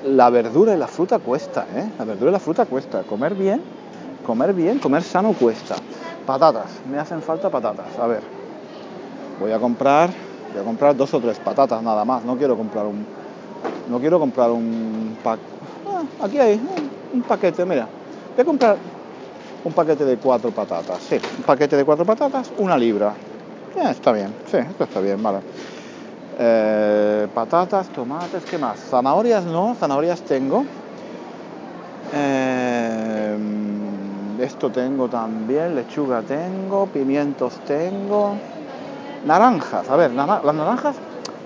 la 0.04 0.30
verdura 0.30 0.74
y 0.74 0.78
la 0.78 0.88
fruta 0.88 1.18
cuesta, 1.18 1.66
¿eh? 1.74 1.90
La 1.98 2.04
verdura 2.04 2.30
y 2.30 2.32
la 2.32 2.40
fruta 2.40 2.64
cuesta. 2.66 3.02
Comer 3.02 3.34
bien, 3.34 3.60
comer 4.26 4.54
bien, 4.54 4.78
comer 4.78 5.02
sano 5.02 5.32
cuesta. 5.32 5.76
Patatas, 6.26 6.70
me 6.90 6.98
hacen 6.98 7.20
falta 7.20 7.50
patatas. 7.50 7.98
A 8.00 8.06
ver, 8.06 8.22
voy 9.40 9.52
a 9.52 9.58
comprar 9.58 10.10
Voy 10.54 10.62
a 10.62 10.64
comprar 10.64 10.96
dos 10.96 11.12
o 11.12 11.18
tres 11.18 11.36
patatas 11.40 11.82
nada 11.82 12.04
más. 12.04 12.24
No 12.24 12.36
quiero 12.36 12.56
comprar 12.56 12.86
un. 12.86 13.04
No 13.90 13.98
quiero 13.98 14.20
comprar 14.20 14.52
un 14.52 15.16
pack. 15.20 15.40
Ah, 15.84 16.24
aquí 16.24 16.38
hay 16.38 16.60
un, 17.12 17.22
paquete, 17.22 17.64
mira. 17.64 17.88
Voy 18.36 18.42
a 18.42 18.44
comprar 18.44 18.76
un 19.64 19.72
paquete 19.72 20.04
de 20.04 20.16
cuatro 20.16 20.52
patatas. 20.52 21.02
Sí, 21.02 21.16
un 21.38 21.42
paquete 21.42 21.76
de 21.76 21.84
cuatro 21.84 22.04
patatas, 22.04 22.52
una 22.56 22.78
libra. 22.78 23.14
Está 23.82 24.12
bien, 24.12 24.34
sí, 24.50 24.56
esto 24.58 24.84
está 24.84 25.00
bien, 25.00 25.22
vale. 25.22 25.40
Eh, 26.38 27.28
patatas, 27.32 27.88
tomates, 27.90 28.44
¿qué 28.44 28.58
más? 28.58 28.78
Zanahorias 28.78 29.44
no, 29.44 29.74
zanahorias 29.74 30.22
tengo. 30.22 30.64
Eh, 32.12 33.36
esto 34.40 34.70
tengo 34.70 35.08
también, 35.08 35.74
lechuga 35.74 36.22
tengo, 36.22 36.86
pimientos 36.86 37.54
tengo. 37.66 38.34
Naranjas, 39.26 39.88
a 39.88 39.96
ver, 39.96 40.10
las 40.12 40.26
naranjas, 40.26 40.96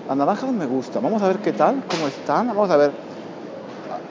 las 0.07 0.17
naranjas 0.17 0.51
me 0.51 0.65
gustan. 0.65 1.03
Vamos 1.03 1.21
a 1.21 1.27
ver 1.27 1.37
qué 1.37 1.53
tal, 1.53 1.81
cómo 1.87 2.07
están. 2.07 2.47
Vamos 2.47 2.69
a 2.69 2.77
ver. 2.77 2.91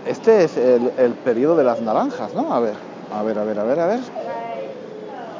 Este 0.07 0.45
es 0.45 0.57
el, 0.57 1.13
periodo 1.25 1.57
de 1.57 1.65
las 1.65 1.81
naranjas, 1.81 2.35
¿no? 2.35 2.53
A 2.53 2.61
ver, 2.61 2.77
a 3.13 3.23
ver, 3.23 3.39
a 3.39 3.45
ver, 3.45 3.59
a 3.59 3.65
ver, 3.65 3.81
a 3.81 3.87
ver. 3.87 4.01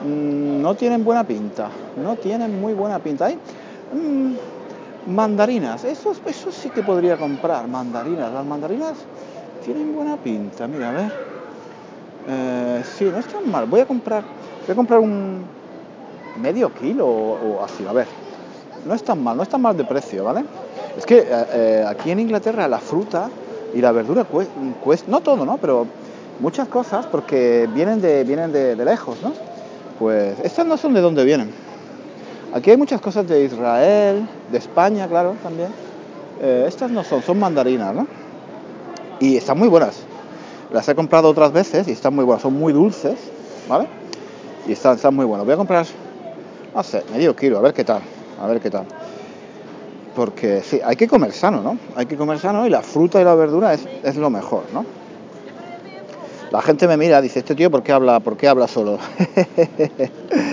Mm, 0.05 0.63
no 0.63 0.75
tienen 0.75 1.05
buena 1.05 1.25
pinta, 1.25 1.71
no 2.03 2.17
tienen 2.17 2.61
muy 2.61 2.73
buena 2.73 2.99
pinta. 2.99 3.27
Hay, 3.27 3.35
mm, 3.35 4.35
Mandarinas, 5.09 5.85
eso, 5.85 6.13
eso 6.27 6.53
sí 6.53 6.69
que 6.69 6.83
podría 6.83 7.17
comprar, 7.17 7.67
mandarinas. 7.67 8.31
Las 8.31 8.45
mandarinas 8.45 8.93
tienen 9.65 9.95
buena 9.95 10.19
pinta, 10.19 10.67
mira, 10.67 10.91
a 10.91 10.93
ver. 10.93 11.13
Eh, 12.29 12.83
sí, 12.85 13.09
no 13.11 13.19
están 13.19 13.51
mal. 13.51 13.65
Voy 13.65 13.81
a 13.81 13.87
comprar, 13.87 14.23
voy 14.67 14.73
a 14.73 14.77
comprar 14.77 15.01
un 15.01 15.47
medio 16.43 16.75
kilo 16.75 17.07
o, 17.07 17.65
así, 17.65 17.87
a 17.89 17.93
ver. 17.93 18.07
No 18.85 18.93
están 18.93 19.25
mal, 19.25 19.35
no 19.35 19.45
están 19.45 19.63
mal 19.63 19.75
de 19.79 19.85
precio, 19.85 20.25
¿vale? 20.25 20.45
Es 20.99 21.07
que 21.07 21.21
eh, 21.21 21.27
eh, 21.55 21.85
aquí 21.89 22.11
en 22.11 22.21
Inglaterra 22.21 22.69
la 22.69 22.79
fruta 22.79 23.31
y 23.75 23.81
la 23.81 23.93
verdura 23.93 24.25
cuesta, 24.25 25.11
no 25.11 25.23
todo, 25.23 25.47
¿no? 25.47 25.57
Pero 25.57 25.87
muchas 26.39 26.69
cosas 26.69 27.07
porque 27.07 27.67
vienen 27.73 28.03
de, 28.03 28.25
vienen 28.25 28.53
de, 28.53 28.77
de 28.77 28.85
lejos, 28.85 29.17
¿no? 29.23 29.33
Pues 29.99 30.39
estas 30.45 30.67
no 30.67 30.77
son 30.77 30.93
de 30.93 31.01
donde 31.01 31.25
vienen. 31.25 31.68
Aquí 32.53 32.71
hay 32.71 32.77
muchas 32.79 33.01
cosas 33.01 33.29
de 33.29 33.45
Israel, 33.45 34.27
de 34.51 34.59
España, 34.59 35.07
claro, 35.07 35.37
también. 35.43 35.69
Eh, 36.41 36.65
estas 36.67 36.91
no 36.91 37.05
son, 37.05 37.23
son 37.23 37.39
mandarinas, 37.39 37.95
¿no? 37.95 38.07
Y 39.21 39.37
están 39.37 39.59
muy 39.59 39.69
buenas. 39.69 40.01
Las 40.73 40.89
he 40.89 40.95
comprado 40.95 41.29
otras 41.29 41.53
veces 41.53 41.87
y 41.89 41.93
están 41.93 42.15
muy 42.15 42.25
buenas. 42.25 42.43
Son 42.43 42.55
muy 42.55 42.73
dulces, 42.73 43.19
¿vale? 43.69 43.87
Y 44.67 44.73
están, 44.73 44.97
están 44.97 45.15
muy 45.15 45.27
buenas. 45.27 45.45
Voy 45.45 45.55
a 45.55 45.57
comprar, 45.59 45.87
no 46.75 46.83
sé, 46.83 47.05
medio 47.13 47.37
kilo, 47.37 47.59
a 47.59 47.61
ver 47.61 47.75
qué 47.75 47.85
tal. 47.85 48.01
A 48.41 48.47
ver 48.47 48.61
qué 48.61 48.71
tal. 48.71 48.87
Porque 50.17 50.63
sí, 50.63 50.81
hay 50.83 50.97
que 50.97 51.07
comer 51.07 51.33
sano, 51.33 51.63
¿no? 51.63 51.77
Hay 51.97 52.07
que 52.07 52.17
comer 52.17 52.39
sano 52.39 52.67
y 52.67 52.71
la 52.71 52.83
fruta 52.83 53.21
y 53.21 53.25
la 53.25 53.35
verdura 53.35 53.75
es, 53.75 53.87
es 54.03 54.17
lo 54.17 54.31
mejor, 54.31 54.63
¿no? 54.73 54.87
La 56.51 56.63
gente 56.63 56.89
me 56.89 56.97
mira, 56.97 57.21
dice, 57.21 57.41
este 57.41 57.55
tío, 57.55 57.71
¿por 57.71 57.83
qué 57.83 57.93
habla, 57.93 58.21
por 58.21 58.39
qué 58.39 58.49
habla 58.49 58.69
solo? 58.69 58.99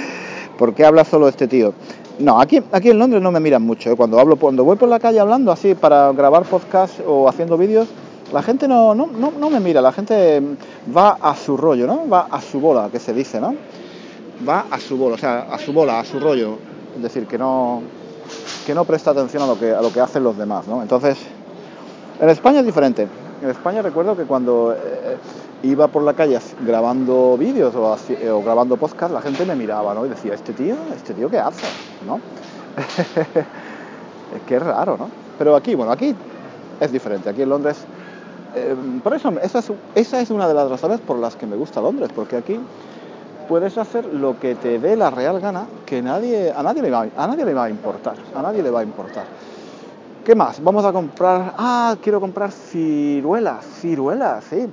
¿Por 0.57 0.74
qué 0.74 0.85
habla 0.85 1.03
solo 1.03 1.27
este 1.27 1.47
tío? 1.47 1.74
No, 2.19 2.39
aquí, 2.39 2.62
aquí 2.71 2.89
en 2.89 3.00
Londres 3.00 3.21
no 3.21 3.31
me 3.31 3.39
miran 3.39 3.62
mucho. 3.62 3.91
¿eh? 3.91 3.95
Cuando 3.95 4.19
hablo, 4.19 4.38
cuando 4.38 4.63
voy 4.63 4.77
por 4.77 4.88
la 4.88 5.00
calle 5.00 5.19
hablando 5.19 5.51
así 5.51 5.75
para 5.75 6.12
grabar 6.13 6.43
podcast 6.43 7.00
o 7.05 7.27
haciendo 7.27 7.57
vídeos, 7.57 7.88
la 8.31 8.41
gente 8.41 8.67
no, 8.67 8.95
no, 8.95 9.07
no, 9.07 9.50
me 9.50 9.59
mira, 9.59 9.81
la 9.81 9.91
gente 9.91 10.41
va 10.95 11.17
a 11.21 11.35
su 11.35 11.57
rollo, 11.57 11.85
¿no? 11.85 12.07
Va 12.09 12.27
a 12.31 12.41
su 12.41 12.59
bola, 12.59 12.89
que 12.91 13.00
se 13.00 13.13
dice, 13.13 13.39
¿no? 13.39 13.53
Va 14.47 14.65
a 14.71 14.79
su 14.79 14.97
bola, 14.97 15.15
o 15.15 15.17
sea, 15.17 15.47
a 15.51 15.59
su 15.59 15.74
bola, 15.74 16.00
a 16.00 16.05
su 16.05 16.19
rollo. 16.19 16.57
Es 16.95 17.03
decir, 17.03 17.27
que 17.27 17.38
no, 17.38 17.81
que 18.65 18.74
no 18.74 18.85
presta 18.85 19.12
atención 19.12 19.43
a 19.43 19.47
lo 19.47 19.59
que, 19.59 19.71
a 19.71 19.81
lo 19.81 19.91
que 19.91 20.00
hacen 20.00 20.24
los 20.24 20.38
demás, 20.38 20.67
¿no? 20.67 20.81
Entonces, 20.81 21.17
en 22.19 22.29
España 22.29 22.62
es 22.62 22.65
diferente. 22.65 23.07
En 23.42 23.50
España 23.50 23.82
recuerdo 23.82 24.15
que 24.15 24.24
cuando 24.24 24.74
eh, 24.74 25.18
iba 25.63 25.88
por 25.88 26.04
la 26.04 26.13
calle 26.13 26.39
grabando 26.65 27.38
vídeos 27.38 27.75
o, 27.75 27.84
o, 27.84 28.44
grabando 28.44 28.77
podcast, 28.77 29.13
la 29.13 29.22
gente 29.22 29.46
me 29.46 29.56
miraba, 29.56 29.94
¿no? 29.94 30.06
Y 30.06 30.10
decía, 30.10 30.34
¿este 30.34 30.54
tío? 30.54 30.75
¿Este 30.96 31.13
tío 31.13 31.30
qué 31.30 31.39
hace? 31.39 31.65
¿No? 32.06 32.15
es 34.36 34.42
que 34.48 34.56
es 34.56 34.63
raro, 34.63 34.96
¿no? 34.98 35.10
Pero 35.38 35.56
aquí, 35.56 35.75
bueno, 35.75 35.92
aquí 35.92 36.15
es 36.80 36.92
diferente. 36.92 37.30
Aquí 37.30 37.42
en 37.42 37.50
Londres, 37.50 37.77
eh, 38.56 38.74
por 39.04 39.13
eso, 39.13 39.34
esa 39.96 40.22
es, 40.22 40.30
una 40.30 40.48
de 40.48 40.54
las 40.54 40.70
razones 40.70 41.01
por 41.01 41.20
las 41.20 41.36
que 41.36 41.46
me 41.46 41.58
gusta 41.58 41.82
Londres, 41.82 42.10
porque 42.15 42.38
aquí 42.38 42.58
puedes 43.50 43.77
hacer 43.77 44.06
lo 44.06 44.39
que 44.39 44.56
te 44.56 44.80
dé 44.80 44.96
la 44.96 45.10
real 45.10 45.42
gana, 45.42 45.65
que 45.86 46.00
a 46.00 46.01
nadie 46.01 46.82
le 46.82 46.89
va 46.89 47.65
a 47.65 47.70
importar, 47.70 48.15
a 48.34 48.42
nadie 48.42 48.63
le 48.63 48.72
va 48.72 48.80
a 48.80 48.84
importar. 48.84 49.25
¿Qué 50.25 50.34
más? 50.34 50.62
Vamos 50.63 50.84
a 50.84 50.91
comprar, 50.91 51.53
ah, 51.55 51.96
quiero 52.01 52.20
comprar 52.20 52.51
ciruelas, 52.51 53.63
ciruelas, 53.79 54.44
sí 54.46 54.67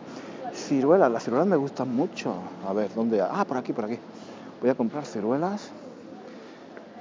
ciruelas, 0.55 1.13
las 1.13 1.25
ciruelas 1.25 1.47
me 1.47 1.57
gustan 1.57 1.95
mucho. 1.95 2.35
A 2.67 2.73
ver, 2.73 2.95
¿dónde? 2.95 3.21
Ah, 3.21 3.45
por 3.47 3.59
aquí, 3.59 3.75
por 3.75 3.85
aquí. 3.85 3.99
Voy 4.63 4.71
a 4.71 4.75
comprar 4.75 5.05
ciruelas 5.05 5.69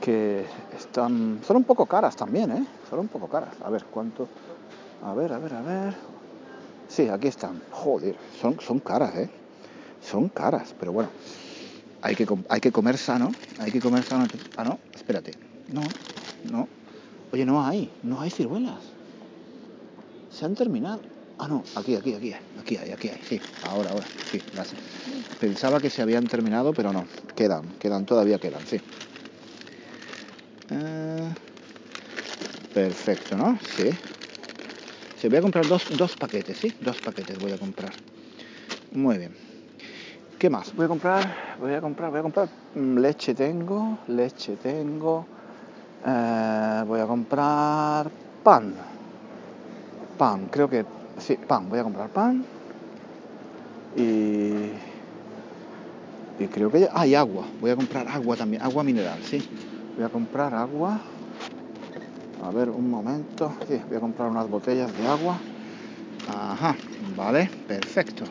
que 0.02 0.46
están... 0.78 1.40
Son 1.48 1.56
un 1.56 1.64
poco 1.64 1.86
caras 1.86 2.18
también, 2.18 2.52
¿eh? 2.52 2.66
Son 2.90 3.00
un 3.00 3.08
poco 3.08 3.30
caras. 3.30 3.54
A 3.64 3.70
ver, 3.70 3.86
¿cuánto? 3.86 4.28
A 5.06 5.14
ver, 5.14 5.32
a 5.32 5.40
ver, 5.40 5.54
a 5.54 5.62
ver. 5.62 5.94
Sí, 6.90 7.08
aquí 7.08 7.30
están. 7.30 7.62
Joder, 7.72 8.18
son, 8.42 8.60
son 8.60 8.80
caras, 8.80 9.16
¿eh? 9.16 9.30
Son 10.02 10.28
caras, 10.28 10.76
pero 10.78 10.92
bueno. 10.92 11.10
Hay 12.02 12.16
que, 12.16 12.28
hay 12.50 12.60
que 12.60 12.74
comer 12.74 12.98
sano. 12.98 13.32
Hay 13.60 13.72
que 13.72 13.80
comer 13.80 14.04
sano. 14.04 14.26
Ah, 14.58 14.66
no, 14.66 14.78
espérate. 14.94 15.36
No, 15.72 15.84
no. 16.52 16.81
Oye, 17.32 17.46
no 17.46 17.66
hay. 17.66 17.92
No 18.04 18.22
hay 18.22 18.30
ciruelas. 18.30 18.80
Se 20.32 20.46
han 20.46 20.56
terminado. 20.56 21.02
Ah, 21.38 21.48
no, 21.48 21.64
aquí, 21.76 21.96
aquí, 21.96 22.14
aquí, 22.14 22.34
aquí 22.60 22.78
hay, 22.78 22.92
aquí 22.92 23.10
hay, 23.10 23.20
sí, 23.28 23.42
ahora, 23.64 23.90
ahora, 23.90 24.06
sí, 24.32 24.40
gracias. 24.54 24.80
Pensaba 25.40 25.82
que 25.82 25.90
se 25.90 26.04
habían 26.04 26.28
terminado, 26.28 26.72
pero 26.72 26.94
no, 26.94 27.08
quedan, 27.36 27.68
quedan, 27.80 28.06
todavía 28.06 28.38
quedan, 28.38 28.64
sí. 28.68 28.80
Eh, 30.70 31.34
perfecto, 32.76 33.36
¿no? 33.36 33.58
Sí. 33.76 33.90
Se 35.20 35.30
voy 35.30 35.40
a 35.40 35.42
comprar 35.42 35.68
dos, 35.68 35.88
dos 35.98 36.16
paquetes, 36.16 36.60
¿sí? 36.60 36.76
Dos 36.80 37.00
paquetes 37.00 37.40
voy 37.40 37.54
a 37.54 37.58
comprar. 37.58 37.94
Muy 38.92 39.18
bien. 39.18 39.36
¿Qué 40.38 40.48
más? 40.52 40.76
Voy 40.76 40.86
a 40.86 40.90
comprar, 40.90 41.56
voy 41.60 41.74
a 41.74 41.82
comprar, 41.82 42.12
voy 42.12 42.20
a 42.20 42.24
comprar 42.24 42.50
mm, 42.76 43.00
leche 43.00 43.34
tengo, 43.34 43.98
leche 44.08 44.58
tengo. 44.58 45.26
Eh, 46.06 46.84
voy 46.88 47.00
a 47.00 47.06
comprar 47.06 48.12
pan. 48.44 48.76
Pan, 50.18 50.48
creo 50.48 50.70
que 50.70 50.86
Sí, 51.18 51.36
pan, 51.36 51.70
voy 51.70 51.80
a 51.80 51.84
comprar 51.84 52.10
pan. 52.10 52.44
Y. 53.96 54.72
Y 56.40 56.48
creo 56.48 56.72
que. 56.72 56.90
hay 56.92 57.16
agua. 57.16 57.46
Voy 57.60 57.72
a 57.72 57.76
comprar 57.76 58.08
agua 58.08 58.36
también, 58.36 58.62
agua 58.62 58.84
mineral, 58.84 59.20
sí. 59.24 59.44
Voy 59.96 60.06
a 60.06 60.10
comprar 60.10 60.54
agua. 60.56 61.00
A 62.44 62.50
ver, 62.52 62.70
un 62.70 62.90
momento. 62.90 63.54
Sí, 63.68 63.80
voy 63.88 63.98
a 63.98 64.00
comprar 64.00 64.30
unas 64.30 64.50
botellas 64.50 64.96
de 64.98 65.08
agua. 65.08 65.38
Ajá, 66.28 66.76
vale, 67.16 67.50
perfecto. 67.68 68.26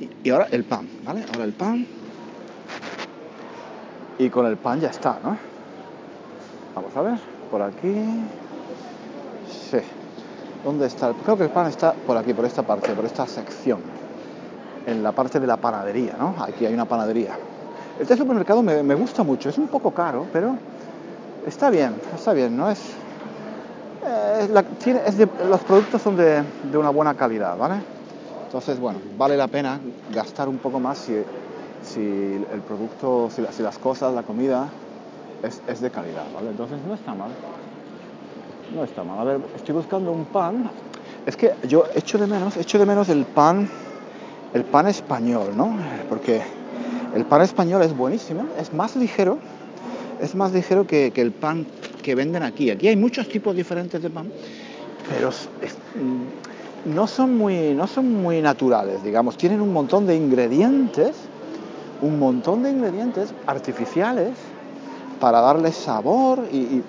Y, 0.00 0.10
y 0.22 0.30
ahora 0.30 0.48
el 0.50 0.64
pan, 0.64 0.88
¿vale? 1.02 1.24
Ahora 1.32 1.44
el 1.44 1.52
pan. 1.52 1.86
Y 4.18 4.30
con 4.30 4.46
el 4.46 4.56
pan 4.56 4.80
ya 4.80 4.88
está, 4.88 5.20
¿no? 5.22 5.57
Vamos 6.94 6.96
a 6.96 7.02
ver, 7.02 7.20
por 7.50 7.62
aquí. 7.62 7.94
Sí, 9.70 9.78
¿Dónde 10.64 10.86
está? 10.86 11.12
Creo 11.24 11.36
que 11.36 11.44
el 11.44 11.50
pan 11.50 11.66
está 11.66 11.92
por 11.92 12.16
aquí, 12.16 12.34
por 12.34 12.44
esta 12.44 12.62
parte, 12.62 12.92
por 12.92 13.04
esta 13.04 13.26
sección. 13.26 13.80
En 14.86 15.02
la 15.02 15.12
parte 15.12 15.38
de 15.38 15.46
la 15.46 15.56
panadería, 15.56 16.14
¿no? 16.18 16.34
Aquí 16.42 16.64
hay 16.64 16.74
una 16.74 16.86
panadería. 16.86 17.36
Este 18.00 18.16
supermercado 18.16 18.62
me, 18.62 18.94
gusta 18.94 19.22
mucho, 19.22 19.48
es 19.48 19.58
un 19.58 19.68
poco 19.68 19.90
caro, 19.90 20.26
pero 20.32 20.56
está 21.46 21.68
bien, 21.68 21.94
está 22.14 22.32
bien, 22.32 22.56
¿no? 22.56 22.70
Es, 22.70 22.80
eh, 24.06 24.48
los 25.48 25.60
productos 25.60 26.00
son 26.00 26.16
de, 26.16 26.42
una 26.72 26.90
buena 26.90 27.14
calidad, 27.14 27.56
¿vale? 27.56 27.76
Entonces, 28.46 28.80
bueno, 28.80 28.98
vale 29.16 29.36
la 29.36 29.48
pena 29.48 29.78
gastar 30.14 30.48
un 30.48 30.58
poco 30.58 30.80
más 30.80 30.98
si, 30.98 31.12
el 31.96 32.60
producto, 32.66 33.28
si, 33.30 33.62
las 33.62 33.78
cosas, 33.78 34.14
la 34.14 34.22
comida 34.22 34.68
es, 35.42 35.62
es 35.66 35.80
de 35.80 35.90
calidad, 35.90 36.24
¿vale? 36.34 36.50
Entonces 36.50 36.78
no 36.86 36.94
está 36.94 37.14
mal. 37.14 37.30
No 38.74 38.84
está 38.84 39.02
mal. 39.02 39.20
A 39.20 39.24
ver, 39.24 39.40
estoy 39.56 39.74
buscando 39.74 40.12
un 40.12 40.24
pan. 40.26 40.70
Es 41.26 41.36
que 41.36 41.54
yo 41.66 41.84
echo 41.94 42.18
de 42.18 42.26
menos, 42.26 42.56
echo 42.56 42.78
de 42.78 42.86
menos 42.86 43.08
el 43.08 43.24
pan, 43.24 43.68
el 44.54 44.64
pan 44.64 44.86
español, 44.86 45.56
¿no? 45.56 45.76
Porque 46.08 46.42
el 47.14 47.24
pan 47.24 47.42
español 47.42 47.82
es 47.82 47.96
buenísimo, 47.96 48.46
es 48.58 48.72
más 48.72 48.96
ligero, 48.96 49.38
es 50.20 50.34
más 50.34 50.52
ligero 50.52 50.86
que, 50.86 51.12
el 51.14 51.32
pan 51.32 51.66
que 52.02 52.14
venden 52.14 52.42
aquí. 52.42 52.70
Aquí 52.70 52.88
hay 52.88 52.96
muchos 52.96 53.28
tipos 53.28 53.56
diferentes 53.56 54.02
de 54.02 54.10
pan, 54.10 54.30
pero 55.08 55.30
mm, 55.30 56.94
no, 56.94 57.06
son 57.06 57.36
muy, 57.36 57.74
no 57.74 57.86
son 57.86 58.12
muy 58.12 58.40
naturales, 58.40 59.02
digamos. 59.02 59.36
Tienen 59.36 59.60
un 59.60 59.72
montón 59.72 60.06
de 60.06 60.16
ingredientes, 60.16 61.16
un 62.02 62.18
montón 62.18 62.62
de 62.62 62.70
ingredientes 62.70 63.32
artificiales 63.46 64.32
para 65.20 65.40
darle 65.40 65.72
sabor 65.72 66.44
y 66.50 66.82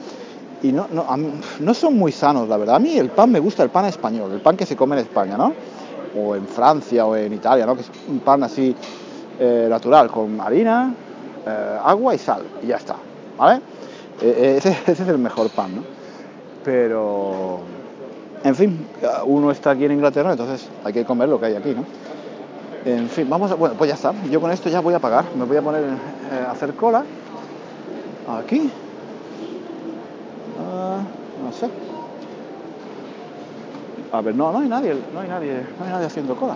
no, 0.71 1.73
son 1.73 1.97
muy 1.97 2.11
sanos, 2.11 2.47
la 2.47 2.57
verdad. 2.57 2.75
A 2.75 2.79
mí 2.79 2.97
el 2.97 3.09
pan 3.09 3.31
me 3.31 3.39
gusta, 3.39 3.63
el 3.63 3.69
pan 3.69 3.85
español, 3.85 4.31
el 4.31 4.41
pan 4.41 4.57
que 4.57 4.65
se 4.65 4.75
come 4.75 4.95
en 4.95 5.03
España, 5.03 5.37
¿no? 5.37 5.53
O 6.17 6.35
en 6.35 6.47
Francia 6.47 7.05
o 7.05 7.15
en 7.15 7.33
Italia, 7.33 7.65
¿no? 7.65 7.75
Que 7.75 7.81
es 7.81 7.91
un 8.07 8.19
pan 8.19 8.43
así 8.43 8.75
eh, 9.39 9.67
natural, 9.69 10.09
con 10.09 10.39
harina, 10.41 10.93
eh, 11.45 11.77
agua 11.83 12.15
y 12.15 12.17
sal, 12.17 12.43
y 12.61 12.67
ya 12.67 12.77
está, 12.77 12.95
¿vale? 13.37 13.61
Eh, 14.21 14.55
ese, 14.57 14.69
ese, 14.87 15.03
es 15.03 15.07
el 15.07 15.17
mejor 15.17 15.49
pan, 15.49 15.77
¿no? 15.77 15.83
Pero, 16.63 17.59
en 18.43 18.55
fin, 18.55 18.85
uno 19.25 19.51
está 19.51 19.71
aquí 19.71 19.85
en 19.85 19.93
Inglaterra, 19.93 20.31
entonces 20.31 20.67
hay 20.83 20.91
que 20.91 21.05
comer 21.05 21.29
lo 21.29 21.39
que 21.39 21.47
hay 21.47 21.55
aquí, 21.55 21.73
¿no? 21.73 21.85
En 22.85 23.09
fin, 23.09 23.29
vamos 23.29 23.51
a, 23.51 23.55
bueno, 23.55 23.75
pues 23.77 23.89
ya 23.89 23.95
está. 23.95 24.13
Yo 24.29 24.39
con 24.39 24.51
esto 24.51 24.69
ya 24.69 24.79
voy 24.79 24.93
a 24.93 24.99
pagar, 24.99 25.25
me 25.37 25.45
voy 25.45 25.57
a 25.57 25.61
poner 25.61 25.83
a 26.47 26.51
hacer 26.51 26.73
cola 26.75 27.03
aquí 28.37 28.71
no 31.43 31.53
sé. 31.53 31.69
A 34.11 34.21
ver, 34.21 34.35
no, 34.35 34.51
no 34.51 34.59
hay 34.59 34.67
nadie, 34.67 34.95
no 35.13 35.19
hay 35.19 35.27
nadie, 35.27 35.65
no 35.77 35.85
hay 35.85 35.91
nadie 35.91 36.05
haciendo 36.07 36.35
cola. 36.35 36.55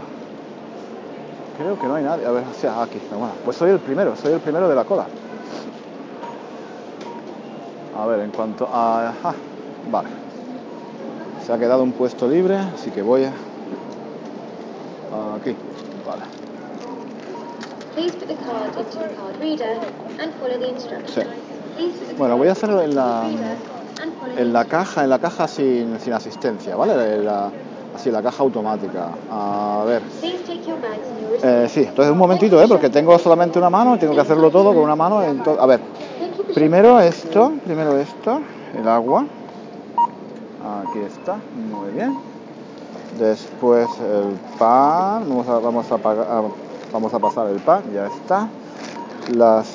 Creo 1.58 1.80
que 1.80 1.88
no 1.88 1.96
hay 1.96 2.04
nadie. 2.04 2.26
A 2.26 2.32
ver, 2.32 2.44
o 2.44 2.54
sea, 2.54 2.82
aquí, 2.82 3.00
bueno, 3.10 3.34
pues 3.46 3.58
soy 3.58 3.72
el 3.72 3.80
primero, 3.80 4.16
soy 4.16 4.34
el 4.34 4.40
primero 4.40 4.68
de 4.68 4.76
la 4.76 4.84
cola. 4.84 5.06
A 7.98 8.06
ver, 8.08 8.20
en 8.22 8.32
cuanto 8.32 8.68
a... 8.72 9.14
Vale. 9.92 10.10
Se 11.46 11.54
ha 11.54 11.60
quedado 11.60 11.84
un 11.84 11.92
puesto 11.92 12.28
libre, 12.28 12.58
así 12.58 12.90
que 12.92 13.02
voy 13.02 13.26
a... 13.26 13.34
Aquí. 15.36 15.56
Vale. 16.06 16.24
Please 17.94 18.16
put 18.16 18.28
the 18.28 18.36
card 18.36 18.76
into 18.78 19.00
the 19.00 19.16
card 19.16 19.40
reader 19.40 19.80
and 20.20 20.34
follow 20.40 20.58
the 20.58 20.70
instructions. 20.70 21.16
Sí. 21.16 21.53
Bueno, 22.18 22.38
voy 22.38 22.48
a 22.48 22.52
hacerlo 22.52 22.82
en 22.82 22.96
la, 22.96 23.30
en 24.38 24.54
la 24.54 24.66
caja, 24.66 25.04
en 25.04 25.10
la 25.10 25.20
caja 25.20 25.48
sin, 25.48 26.00
sin 26.00 26.14
asistencia, 26.14 26.76
¿vale? 26.76 27.18
La- 27.24 27.52
así, 27.96 28.10
la 28.12 28.22
caja 28.22 28.44
automática. 28.44 29.10
A 29.30 29.84
ver. 29.86 30.02
Eh, 31.44 31.68
sí, 31.70 31.82
entonces 31.82 32.12
un 32.12 32.18
momentito, 32.18 32.62
¿eh? 32.62 32.68
Porque 32.68 32.90
tengo 32.90 33.18
solamente 33.20 33.60
una 33.60 33.70
mano 33.70 33.96
y 33.96 34.00
tengo 34.00 34.14
que 34.16 34.22
hacerlo 34.22 34.50
todo 34.52 34.74
con 34.74 34.84
una 34.84 34.96
mano. 34.96 35.20
a 35.20 35.66
ver, 35.66 35.82
primero 36.54 37.00
esto, 37.00 37.54
primero 37.66 37.98
esto, 37.98 38.42
el 38.74 38.88
agua. 38.88 39.26
Aquí 40.90 41.00
está, 41.00 41.40
muy 41.54 41.92
bien. 41.92 42.18
Después 43.20 43.90
el 44.00 44.38
pan, 44.58 45.28
vamos 45.30 45.48
a, 45.48 45.60
vamos 45.60 45.92
a, 45.92 45.98
pagar- 45.98 46.28
vamos 46.92 47.14
a 47.14 47.20
pasar 47.20 47.48
el 47.48 47.60
pan, 47.60 47.84
ya 47.94 48.08
está. 48.08 48.50
Las, 49.36 49.68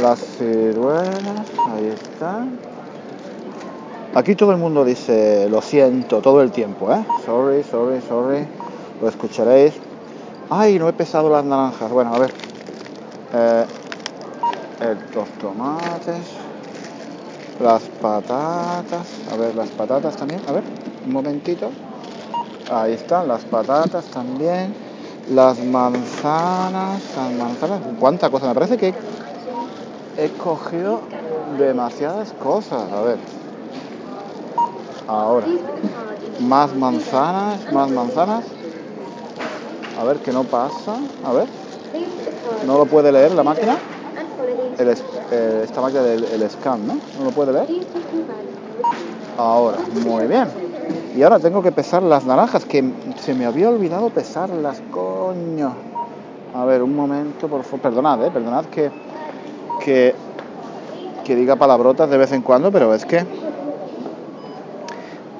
las 0.00 0.20
ciruelas, 0.20 1.46
ahí 1.70 1.86
está. 1.86 2.46
Aquí 4.14 4.36
todo 4.36 4.52
el 4.52 4.58
mundo 4.58 4.84
dice 4.84 5.48
lo 5.50 5.60
siento 5.60 6.20
todo 6.20 6.40
el 6.42 6.52
tiempo, 6.52 6.92
¿eh? 6.92 7.04
Sorry, 7.26 7.64
sorry, 7.64 8.00
sorry. 8.08 8.46
Lo 9.00 9.08
escucharéis. 9.08 9.74
Ay, 10.50 10.78
no 10.78 10.88
he 10.88 10.92
pesado 10.92 11.28
las 11.30 11.44
naranjas. 11.44 11.90
Bueno, 11.90 12.14
a 12.14 12.18
ver. 12.18 12.30
Eh, 13.32 13.64
los 15.14 15.28
tomates. 15.40 16.16
Las 17.60 17.82
patatas. 18.00 19.06
A 19.32 19.36
ver, 19.36 19.54
las 19.54 19.70
patatas 19.70 20.16
también. 20.16 20.40
A 20.46 20.52
ver, 20.52 20.62
un 21.06 21.12
momentito. 21.12 21.70
Ahí 22.70 22.92
están, 22.92 23.26
las 23.26 23.44
patatas 23.44 24.04
también. 24.06 24.74
Las 25.30 25.58
manzanas. 25.58 27.02
Las 27.16 27.32
manzanas. 27.32 27.80
¿Cuánta 27.98 28.30
cosa? 28.30 28.48
Me 28.48 28.54
parece 28.54 28.76
que 28.76 28.94
he 30.18 30.28
cogido 30.30 31.00
demasiadas 31.58 32.32
cosas. 32.32 32.90
A 32.92 33.02
ver. 33.02 33.18
Ahora. 35.08 35.46
Más 36.40 36.74
manzanas, 36.74 37.72
más 37.72 37.90
manzanas. 37.90 38.44
A 39.98 40.04
ver, 40.04 40.18
que 40.18 40.32
no 40.32 40.44
pasa. 40.44 40.96
A 41.24 41.32
ver. 41.32 41.48
No 42.66 42.78
lo 42.78 42.86
puede 42.86 43.12
leer 43.12 43.32
la 43.32 43.42
máquina. 43.42 43.78
eh, 45.30 45.62
esta 45.64 45.80
máquina 45.80 46.02
del 46.02 46.24
el 46.24 46.50
scan, 46.50 46.86
¿no? 46.86 46.94
¿No 47.18 47.24
lo 47.24 47.30
puede 47.30 47.52
leer? 47.52 47.68
Ahora, 49.38 49.78
muy 50.04 50.26
bien. 50.26 50.48
Y 51.16 51.22
ahora 51.22 51.38
tengo 51.38 51.62
que 51.62 51.70
pesar 51.70 52.02
las 52.02 52.24
naranjas, 52.24 52.64
que 52.64 52.84
se 53.20 53.34
me 53.34 53.46
había 53.46 53.68
olvidado 53.68 54.10
pesarlas, 54.10 54.82
coño. 55.34 55.72
A 56.54 56.64
ver, 56.64 56.82
un 56.82 56.94
momento, 56.94 57.48
por 57.48 57.62
favor. 57.64 57.80
Perdonad, 57.80 58.24
¿eh? 58.24 58.30
Perdonad 58.30 58.66
que, 58.66 58.90
que, 59.82 60.14
que 61.24 61.34
diga 61.34 61.56
palabrotas 61.56 62.08
de 62.08 62.16
vez 62.16 62.32
en 62.32 62.42
cuando, 62.42 62.70
pero 62.70 62.94
es 62.94 63.04
que... 63.04 63.24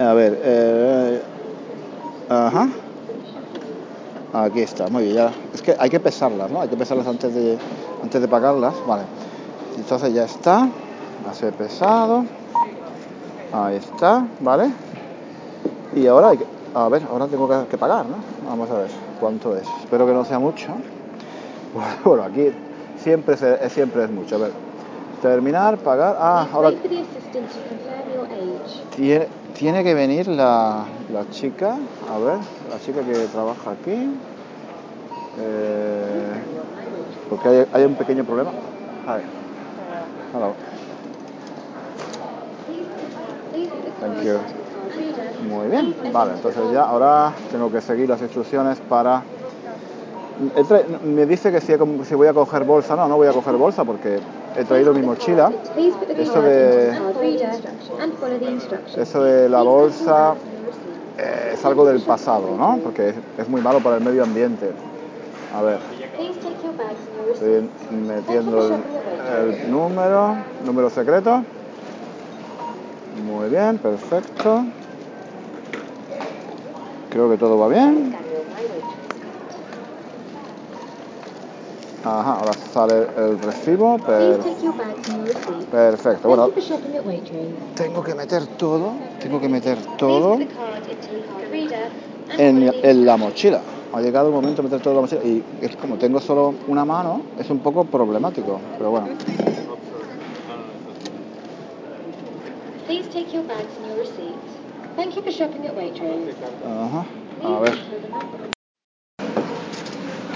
A 0.01 0.13
ver, 0.13 0.41
eh, 0.43 1.23
ajá. 2.29 2.69
Aquí 4.33 4.61
está, 4.61 4.89
muy 4.89 5.05
bien. 5.05 5.15
Ya. 5.15 5.33
Es 5.55 5.63
que 5.63 5.77
hay 5.79 5.89
que 5.89 6.01
pesarlas, 6.01 6.51
¿no? 6.51 6.61
Hay 6.61 6.69
que 6.69 6.77
pesarlas 6.77 7.07
antes 7.07 7.33
de, 7.33 7.57
antes 8.03 8.21
de 8.21 8.27
pagarlas. 8.27 8.75
Vale. 8.89 9.05
Entonces 9.77 10.13
ya 10.13 10.25
está. 10.25 10.69
Las 11.25 11.41
he 11.45 11.53
pesado. 11.53 12.25
Ahí 13.53 13.77
está, 13.77 14.27
¿vale? 14.41 14.73
Y 15.95 16.09
ahora 16.09 16.31
hay 16.31 16.39
que, 16.39 16.47
a 16.75 16.89
ver, 16.89 17.03
ahora 17.09 17.29
tengo 17.29 17.49
que 17.69 17.79
pagar, 17.79 18.05
¿no? 18.05 18.17
Vamos 18.51 18.69
a 18.69 18.75
ver 18.75 19.04
cuánto 19.19 19.57
es. 19.57 19.67
Espero 19.81 20.07
que 20.07 20.13
no 20.13 20.25
sea 20.25 20.39
mucho. 20.39 20.77
Bueno, 22.05 22.23
aquí 22.23 22.51
siempre, 23.03 23.37
se- 23.37 23.69
siempre 23.71 24.05
es 24.05 24.11
mucho. 24.11 24.37
A 24.37 24.39
ver, 24.39 24.53
terminar, 25.21 25.77
pagar. 25.79 26.15
Ah, 26.21 26.47
ahora 26.53 26.71
tiene, 28.95 29.29
tiene 29.59 29.83
que 29.83 29.95
venir 29.95 30.29
la, 30.29 30.87
la 31.11 31.29
chica. 31.31 31.77
A 32.09 32.19
ver, 32.19 32.39
la 32.71 32.79
chica 32.79 33.03
que 33.03 33.27
trabaja 33.33 33.73
aquí. 33.73 34.09
Eh, 35.41 36.33
porque 37.29 37.49
hay, 37.49 37.67
hay 37.73 37.85
un 37.85 37.95
pequeño 37.97 38.25
problema. 38.25 38.53
Hello. 40.33 40.55
The 43.85 43.91
Thank 44.01 44.25
you. 44.25 44.64
Muy 45.49 45.69
bien, 45.69 45.95
vale, 46.13 46.33
entonces 46.35 46.63
ya 46.73 46.85
ahora 46.85 47.33
tengo 47.51 47.71
que 47.71 47.81
seguir 47.81 48.09
las 48.09 48.21
instrucciones 48.23 48.79
para... 48.89 49.23
Me 51.05 51.27
dice 51.27 51.53
que 51.53 51.61
si, 51.61 51.75
voy 52.15 52.27
a 52.27 52.33
coger 52.33 52.65
bolsa, 52.65 52.97
no, 52.97 53.07
no 53.07 53.17
voy 53.17 53.29
a 53.29 53.33
coger 53.33 53.55
bolsa 53.55 53.85
porque 53.85 54.19
he 54.57 54.65
traído 54.65 54.93
mi 54.93 55.03
mochila. 55.03 55.53
Eso 56.17 56.43
de-. 56.43 56.91
Eso 58.97 59.23
de 59.23 59.49
la 59.49 59.63
bolsa 59.63 60.35
eh, 61.19 61.53
es 61.55 61.65
algo 61.65 61.85
del 61.85 62.01
pasado, 62.01 62.57
¿no? 62.57 62.79
Porque 62.83 63.15
es, 63.39 63.49
muy 63.49 63.61
malo 63.61 63.81
para 63.81 63.97
el 63.97 64.05
medio 64.05 64.25
ambiente. 64.25 64.73
A 65.55 65.63
ver, 65.63 65.79
estoy 67.33 67.71
metiendo 67.91 68.67
el, 68.67 68.73
el 69.53 69.71
número, 69.71 70.37
número 70.65 70.91
secreto. 70.91 71.45
Muy 73.25 73.49
bien, 73.49 73.79
perfecto. 73.79 74.65
Creo 77.15 77.31
que 77.31 77.39
todo 77.39 77.57
va 77.57 77.69
bien. 77.69 78.13
Ajá, 82.03 82.33
ahora 82.41 82.53
sale 82.55 83.07
el 83.17 83.39
recibo. 83.39 83.97
Per- 83.99 84.41
perfecto. 85.71 86.27
Bueno, 86.29 86.51
tengo 87.77 88.03
que 88.03 88.17
meter 88.17 88.49
todo, 88.59 88.97
tengo 89.23 89.41
que 89.41 89.49
meter 89.49 89.79
todo 89.97 90.39
en, 92.37 92.75
en 92.83 93.07
la 93.07 93.17
mochila. 93.17 93.63
Ha 93.93 94.01
llegado 94.01 94.27
el 94.27 94.35
momento 94.35 94.61
de 94.63 94.69
meter 94.71 94.81
todo 94.81 94.95
en 94.95 94.97
la 94.97 95.03
mochila 95.03 95.23
y 95.23 95.45
es 95.61 95.77
como 95.77 95.97
tengo 95.97 96.21
solo 96.21 96.57
una 96.67 96.85
mano, 96.85 97.27
es 97.39 97.49
un 97.49 97.61
poco 97.61 97.85
problemático, 97.85 98.61
pero 98.77 98.91
bueno. 98.91 99.09
Please 102.87 103.09
take 103.09 103.33
your 103.33 103.47
bags 103.47 103.79
and 103.79 103.87
your 103.87 103.97
receipt. 103.99 104.54
Thank 104.97 105.17
you 105.17 105.23
for 105.23 105.33
shopping 105.33 105.67
at 105.67 105.75
Waitrose. 105.75 106.35
Ajá, 106.65 107.05
a 107.43 107.61
ver. 107.61 107.79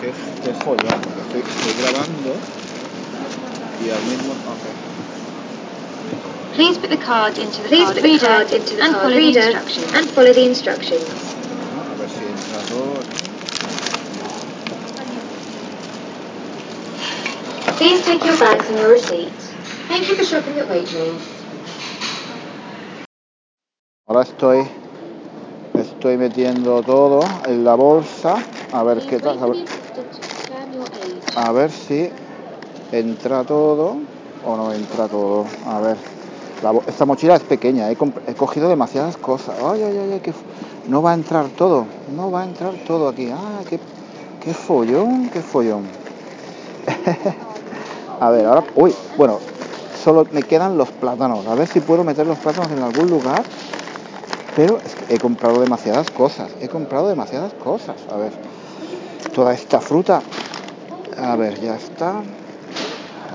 Qué, 0.00 0.12
qué 0.42 0.52
follón, 0.64 1.00
estoy, 1.22 1.42
estoy 1.42 1.74
grabando 1.82 2.32
y 3.84 3.90
al 3.90 4.02
mismo... 4.04 4.32
ok. 4.32 4.98
Please 6.54 6.78
put 6.78 6.90
the 6.90 6.96
card 6.96 7.38
into 7.38 7.62
the 7.62 7.68
Please 7.68 7.84
card 7.84 7.94
put 7.94 8.02
the 8.02 8.08
reader 8.08 8.26
card 8.26 8.52
into 8.52 8.74
the 8.74 8.82
and 8.82 8.92
card 8.94 9.02
follow 9.04 9.16
reader 9.16 9.40
the 9.40 9.46
instructions. 9.46 9.92
and 9.94 10.10
follow 10.10 10.32
the 10.32 10.44
instructions. 10.44 11.04
A 11.04 11.94
ver 11.96 12.08
si 12.08 12.24
entra. 12.26 12.58
Please 17.78 18.04
take 18.04 18.24
your 18.24 18.36
bags 18.38 18.68
and 18.68 18.78
your 18.78 18.90
receipt. 18.90 19.32
Thank 19.86 20.08
you 20.08 20.16
for 20.16 20.24
shopping 20.24 20.58
at 20.58 20.66
Waitrose. 20.68 21.37
Ahora 24.08 24.22
estoy, 24.22 24.66
estoy 25.74 26.16
metiendo 26.16 26.82
todo 26.82 27.20
en 27.44 27.62
la 27.62 27.74
bolsa. 27.74 28.36
A 28.72 28.82
ver 28.82 29.06
qué 29.06 29.18
tal. 29.18 29.38
A 31.36 31.52
ver, 31.52 31.70
si 31.70 32.08
entra 32.90 33.44
todo 33.44 33.96
o 34.46 34.56
no 34.56 34.72
entra 34.72 35.08
todo. 35.08 35.44
A 35.66 35.80
ver. 35.80 35.98
Esta 36.86 37.04
mochila 37.04 37.36
es 37.36 37.42
pequeña, 37.42 37.90
he, 37.90 37.96
cogido 38.34 38.70
demasiadas 38.70 39.18
cosas. 39.18 39.56
Ay, 39.62 39.82
ay, 39.82 39.98
ay, 39.98 40.20
que 40.20 40.32
no 40.86 41.02
va 41.02 41.10
a 41.10 41.14
entrar 41.14 41.46
todo. 41.48 41.84
No 42.16 42.30
va 42.30 42.40
a 42.40 42.44
entrar 42.44 42.72
todo 42.86 43.08
aquí. 43.08 43.28
Ah, 43.30 43.60
qué, 43.68 43.78
qué 44.42 44.54
follón, 44.54 45.28
qué 45.28 45.42
follón. 45.42 45.82
a 48.20 48.30
ver, 48.30 48.46
ahora. 48.46 48.64
Uy, 48.74 48.94
bueno, 49.18 49.38
solo 50.02 50.26
me 50.32 50.42
quedan 50.44 50.78
los 50.78 50.88
plátanos. 50.92 51.46
A 51.46 51.54
ver 51.54 51.68
si 51.68 51.80
puedo 51.80 52.04
meter 52.04 52.26
los 52.26 52.38
plátanos 52.38 52.72
en 52.72 52.82
algún 52.82 53.10
lugar. 53.10 53.44
Pero 54.58 54.76
es 54.84 54.92
que 54.96 55.14
he 55.14 55.18
comprado 55.20 55.60
demasiadas 55.60 56.10
cosas. 56.10 56.50
He 56.60 56.68
comprado 56.68 57.06
demasiadas 57.06 57.54
cosas. 57.54 57.94
A 58.10 58.16
ver, 58.16 58.32
toda 59.32 59.54
esta 59.54 59.80
fruta. 59.80 60.20
A 61.16 61.36
ver, 61.36 61.60
ya 61.60 61.76
está. 61.76 62.24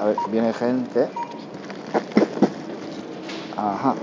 A 0.02 0.06
ver, 0.06 0.18
viene 0.30 0.52
gente. 0.52 1.08
Ajá. 3.56 3.96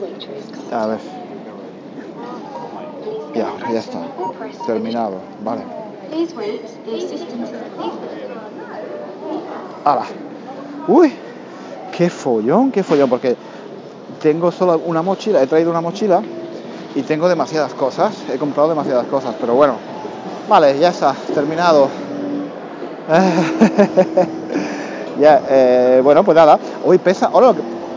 Waitrose 0.00 0.50
card. 0.50 0.72
A 0.72 0.86
ver, 0.86 1.00
ya, 3.34 3.52
ya 3.70 3.80
está. 3.80 4.00
Terminado. 4.64 5.20
Vale. 5.44 5.62
¡Hala! 9.84 10.06
¡Uy! 10.88 11.12
¡Qué 12.00 12.08
follón, 12.08 12.72
qué 12.72 12.82
follón! 12.82 13.10
Porque 13.10 13.36
tengo 14.22 14.50
solo 14.50 14.80
una 14.86 15.02
mochila, 15.02 15.42
he 15.42 15.46
traído 15.46 15.70
una 15.70 15.82
mochila 15.82 16.22
y 16.94 17.02
tengo 17.02 17.28
demasiadas 17.28 17.74
cosas, 17.74 18.14
he 18.32 18.38
comprado 18.38 18.70
demasiadas 18.70 19.04
cosas, 19.08 19.34
pero 19.38 19.52
bueno, 19.52 19.74
vale, 20.48 20.78
ya 20.78 20.88
está, 20.88 21.14
terminado. 21.34 21.88
ya, 25.20 25.42
eh, 25.50 26.00
bueno, 26.02 26.24
pues 26.24 26.36
nada, 26.36 26.58
hoy 26.86 26.96
pesa, 26.96 27.30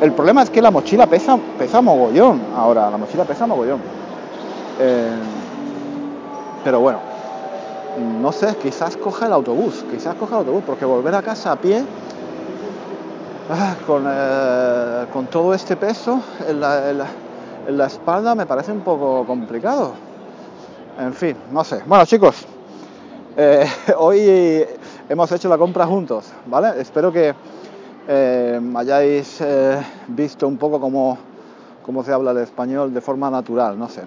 el 0.01 0.11
problema 0.11 0.43
es 0.43 0.49
que 0.49 0.61
la 0.61 0.69
mochila 0.69 1.07
pesa, 1.07 1.37
pesa 1.57 1.79
mogollón, 1.79 2.41
ahora, 2.57 2.91
la 2.91 2.97
mochila 2.97 3.23
pesa 3.23 3.47
mogollón. 3.47 3.79
Eh, 4.81 5.15
pero 6.61 6.81
bueno, 6.81 6.99
no 8.21 8.33
sé, 8.33 8.53
quizás 8.61 8.97
coja 8.97 9.27
el 9.27 9.31
autobús, 9.31 9.85
quizás 9.89 10.15
coja 10.15 10.35
el 10.35 10.39
autobús, 10.39 10.63
porque 10.65 10.83
volver 10.83 11.15
a 11.15 11.21
casa 11.21 11.53
a 11.53 11.55
pie, 11.55 11.85
ah, 13.49 13.75
con, 13.85 14.03
eh, 14.07 15.05
con 15.11 15.27
todo 15.27 15.53
este 15.53 15.75
peso 15.75 16.21
en 16.47 16.59
la, 16.59 16.89
en 17.67 17.77
la, 17.77 17.85
espalda 17.85 18.35
me 18.35 18.45
parece 18.45 18.71
un 18.71 18.81
poco 18.81 19.25
complicado. 19.25 19.93
En 20.99 21.13
fin, 21.13 21.35
no 21.51 21.63
sé. 21.63 21.81
Bueno 21.85 22.05
chicos, 22.05 22.45
eh, 23.37 23.65
hoy 23.97 24.65
hemos 25.09 25.31
hecho 25.31 25.49
la 25.49 25.57
compra 25.57 25.85
juntos, 25.85 26.31
¿vale? 26.45 26.79
Espero 26.81 27.11
que 27.11 27.33
eh, 28.07 28.59
hayáis 28.75 29.39
eh, 29.39 29.81
visto 30.09 30.45
un 30.45 30.57
poco 30.57 30.79
cómo, 30.79 31.17
se 32.03 32.11
habla 32.11 32.31
el 32.31 32.39
español 32.39 32.93
de 32.93 32.99
forma 32.99 33.29
natural, 33.29 33.79
no 33.79 33.87
sé. 33.87 34.01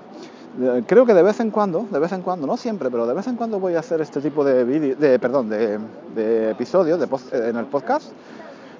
Eh, 0.61 0.83
Creo 0.87 1.07
que 1.07 1.15
de 1.15 1.23
vez 1.23 1.41
en 1.41 1.51
cuando, 1.51 1.87
de 1.91 1.99
vez 1.99 2.13
en 2.13 2.21
cuando, 2.21 2.47
no 2.47 2.57
siempre, 2.57 2.91
pero 2.91 3.07
de 3.07 3.15
vez 3.15 3.27
en 3.27 3.37
cuando 3.37 3.59
voy 3.59 3.75
a 3.75 3.81
hacer 3.81 4.01
este 4.03 4.21
tipo 4.21 4.45
de 4.45 4.65
de, 4.65 5.79
de, 6.15 6.51
episodios 6.51 7.01
de 7.01 7.49
en 7.49 7.57
el 7.57 7.65
podcast, 7.67 8.11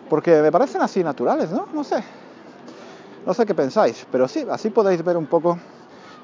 porque 0.09 0.41
me 0.43 0.53
parecen 0.53 0.83
así 0.83 1.03
naturales, 1.03 1.51
¿no? 1.51 1.67
No 1.73 1.85
sé. 1.85 2.03
No 3.25 3.35
sé 3.35 3.45
qué 3.45 3.55
pensáis, 3.55 4.07
pero 4.11 4.29
sí, 4.29 4.47
así 4.51 4.71
podéis 4.71 5.03
ver 5.05 5.17
un 5.17 5.27
poco 5.27 5.59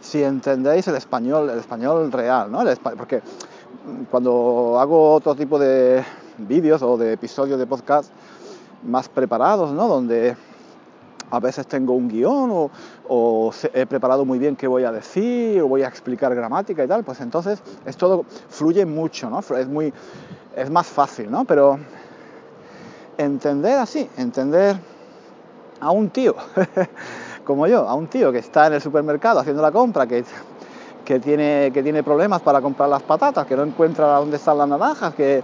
si 0.00 0.22
entendéis 0.22 0.86
el 0.88 0.94
español, 0.96 1.50
el 1.50 1.58
español 1.58 2.10
real, 2.12 2.50
¿no? 2.50 2.62
El 2.62 2.68
espa- 2.68 2.94
porque 2.96 3.20
cuando 4.10 4.78
hago 4.78 5.14
otro 5.14 5.34
tipo 5.34 5.58
de 5.58 6.04
vídeos 6.38 6.82
o 6.82 6.96
de 6.96 7.12
episodios 7.14 7.58
de 7.58 7.66
podcast 7.66 8.10
más 8.84 9.08
preparados, 9.08 9.72
¿no? 9.72 9.88
Donde 9.88 10.36
a 11.30 11.40
veces 11.40 11.66
tengo 11.66 11.94
un 11.94 12.08
guion 12.08 12.50
o, 12.52 12.70
o 13.08 13.52
he 13.72 13.86
preparado 13.86 14.24
muy 14.24 14.38
bien 14.38 14.54
qué 14.54 14.66
voy 14.68 14.84
a 14.84 14.92
decir 14.92 15.60
o 15.62 15.66
voy 15.68 15.82
a 15.82 15.88
explicar 15.88 16.34
gramática 16.34 16.84
y 16.84 16.88
tal, 16.88 17.02
pues 17.04 17.20
entonces 17.20 17.60
es 17.86 17.96
todo 17.96 18.24
fluye 18.48 18.84
mucho, 18.86 19.28
¿no? 19.30 19.40
Es 19.56 19.66
muy 19.66 19.92
es 20.54 20.70
más 20.70 20.86
fácil, 20.86 21.30
¿no? 21.30 21.44
Pero 21.44 21.78
entender 23.24 23.78
así, 23.78 24.08
entender 24.16 24.76
a 25.80 25.90
un 25.90 26.10
tío 26.10 26.34
como 27.44 27.66
yo, 27.66 27.88
a 27.88 27.94
un 27.94 28.06
tío 28.06 28.32
que 28.32 28.38
está 28.38 28.66
en 28.66 28.74
el 28.74 28.80
supermercado 28.80 29.40
haciendo 29.40 29.62
la 29.62 29.72
compra, 29.72 30.06
que, 30.06 30.24
que, 31.04 31.18
tiene, 31.20 31.70
que 31.72 31.82
tiene 31.82 32.02
problemas 32.02 32.40
para 32.42 32.60
comprar 32.60 32.88
las 32.88 33.02
patatas, 33.02 33.46
que 33.46 33.56
no 33.56 33.64
encuentra 33.64 34.06
dónde 34.18 34.36
están 34.36 34.58
las 34.58 34.68
naranjas, 34.68 35.14
que 35.14 35.42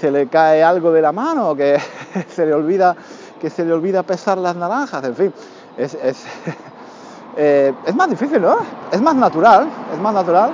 se 0.00 0.10
le 0.10 0.28
cae 0.28 0.62
algo 0.62 0.92
de 0.92 1.02
la 1.02 1.12
mano, 1.12 1.54
que 1.54 1.78
se 2.28 2.46
le 2.46 2.52
olvida, 2.52 2.94
que 3.40 3.50
se 3.50 3.64
le 3.64 3.72
olvida 3.72 4.02
pesar 4.02 4.38
las 4.38 4.56
naranjas, 4.56 5.04
en 5.04 5.14
fin, 5.14 5.34
es, 5.76 5.94
es, 5.94 6.24
eh, 7.36 7.72
es 7.86 7.94
más 7.94 8.10
difícil, 8.10 8.42
¿no? 8.42 8.58
Es 8.92 9.00
más 9.00 9.14
natural, 9.14 9.68
es 9.92 10.00
más 10.00 10.14
natural. 10.14 10.50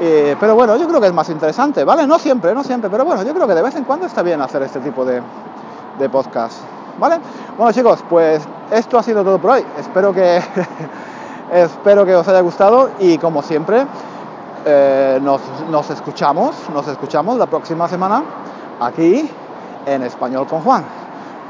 Eh, 0.00 0.36
pero 0.40 0.56
bueno, 0.56 0.76
yo 0.76 0.88
creo 0.88 1.00
que 1.00 1.06
es 1.06 1.12
más 1.12 1.28
interesante, 1.28 1.84
¿vale? 1.84 2.06
No 2.06 2.18
siempre, 2.18 2.54
no 2.54 2.64
siempre, 2.64 2.90
pero 2.90 3.04
bueno, 3.04 3.22
yo 3.22 3.32
creo 3.34 3.46
que 3.46 3.54
de 3.54 3.62
vez 3.62 3.76
en 3.76 3.84
cuando 3.84 4.06
está 4.06 4.22
bien 4.22 4.40
hacer 4.40 4.62
este 4.62 4.80
tipo 4.80 5.04
de, 5.04 5.22
de 5.98 6.08
podcast, 6.08 6.58
¿vale? 6.98 7.20
Bueno 7.56 7.72
chicos, 7.72 8.04
pues 8.08 8.42
esto 8.70 8.98
ha 8.98 9.02
sido 9.02 9.22
todo 9.22 9.38
por 9.38 9.52
hoy. 9.52 9.64
Espero 9.78 10.12
que 10.12 10.40
espero 11.52 12.04
que 12.04 12.14
os 12.14 12.26
haya 12.28 12.40
gustado 12.40 12.90
y 12.98 13.18
como 13.18 13.42
siempre 13.42 13.86
eh, 14.64 15.18
nos, 15.22 15.40
nos 15.70 15.90
escuchamos, 15.90 16.54
nos 16.72 16.86
escuchamos 16.88 17.38
la 17.38 17.46
próxima 17.46 17.88
semana 17.88 18.22
aquí 18.80 19.28
en 19.86 20.02
Español 20.02 20.46
con 20.46 20.60
Juan. 20.60 20.84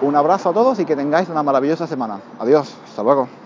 Un 0.03 0.17
abrazo 0.17 0.51
a 0.51 0.53
todos 0.53 0.79
y 0.81 0.85
que 0.85 0.97
tengáis 0.97 1.29
una 1.29 1.43
maravillosa 1.43 1.87
semana. 1.87 2.19
Adiós, 2.41 2.75
hasta 2.89 3.03
luego. 3.03 3.42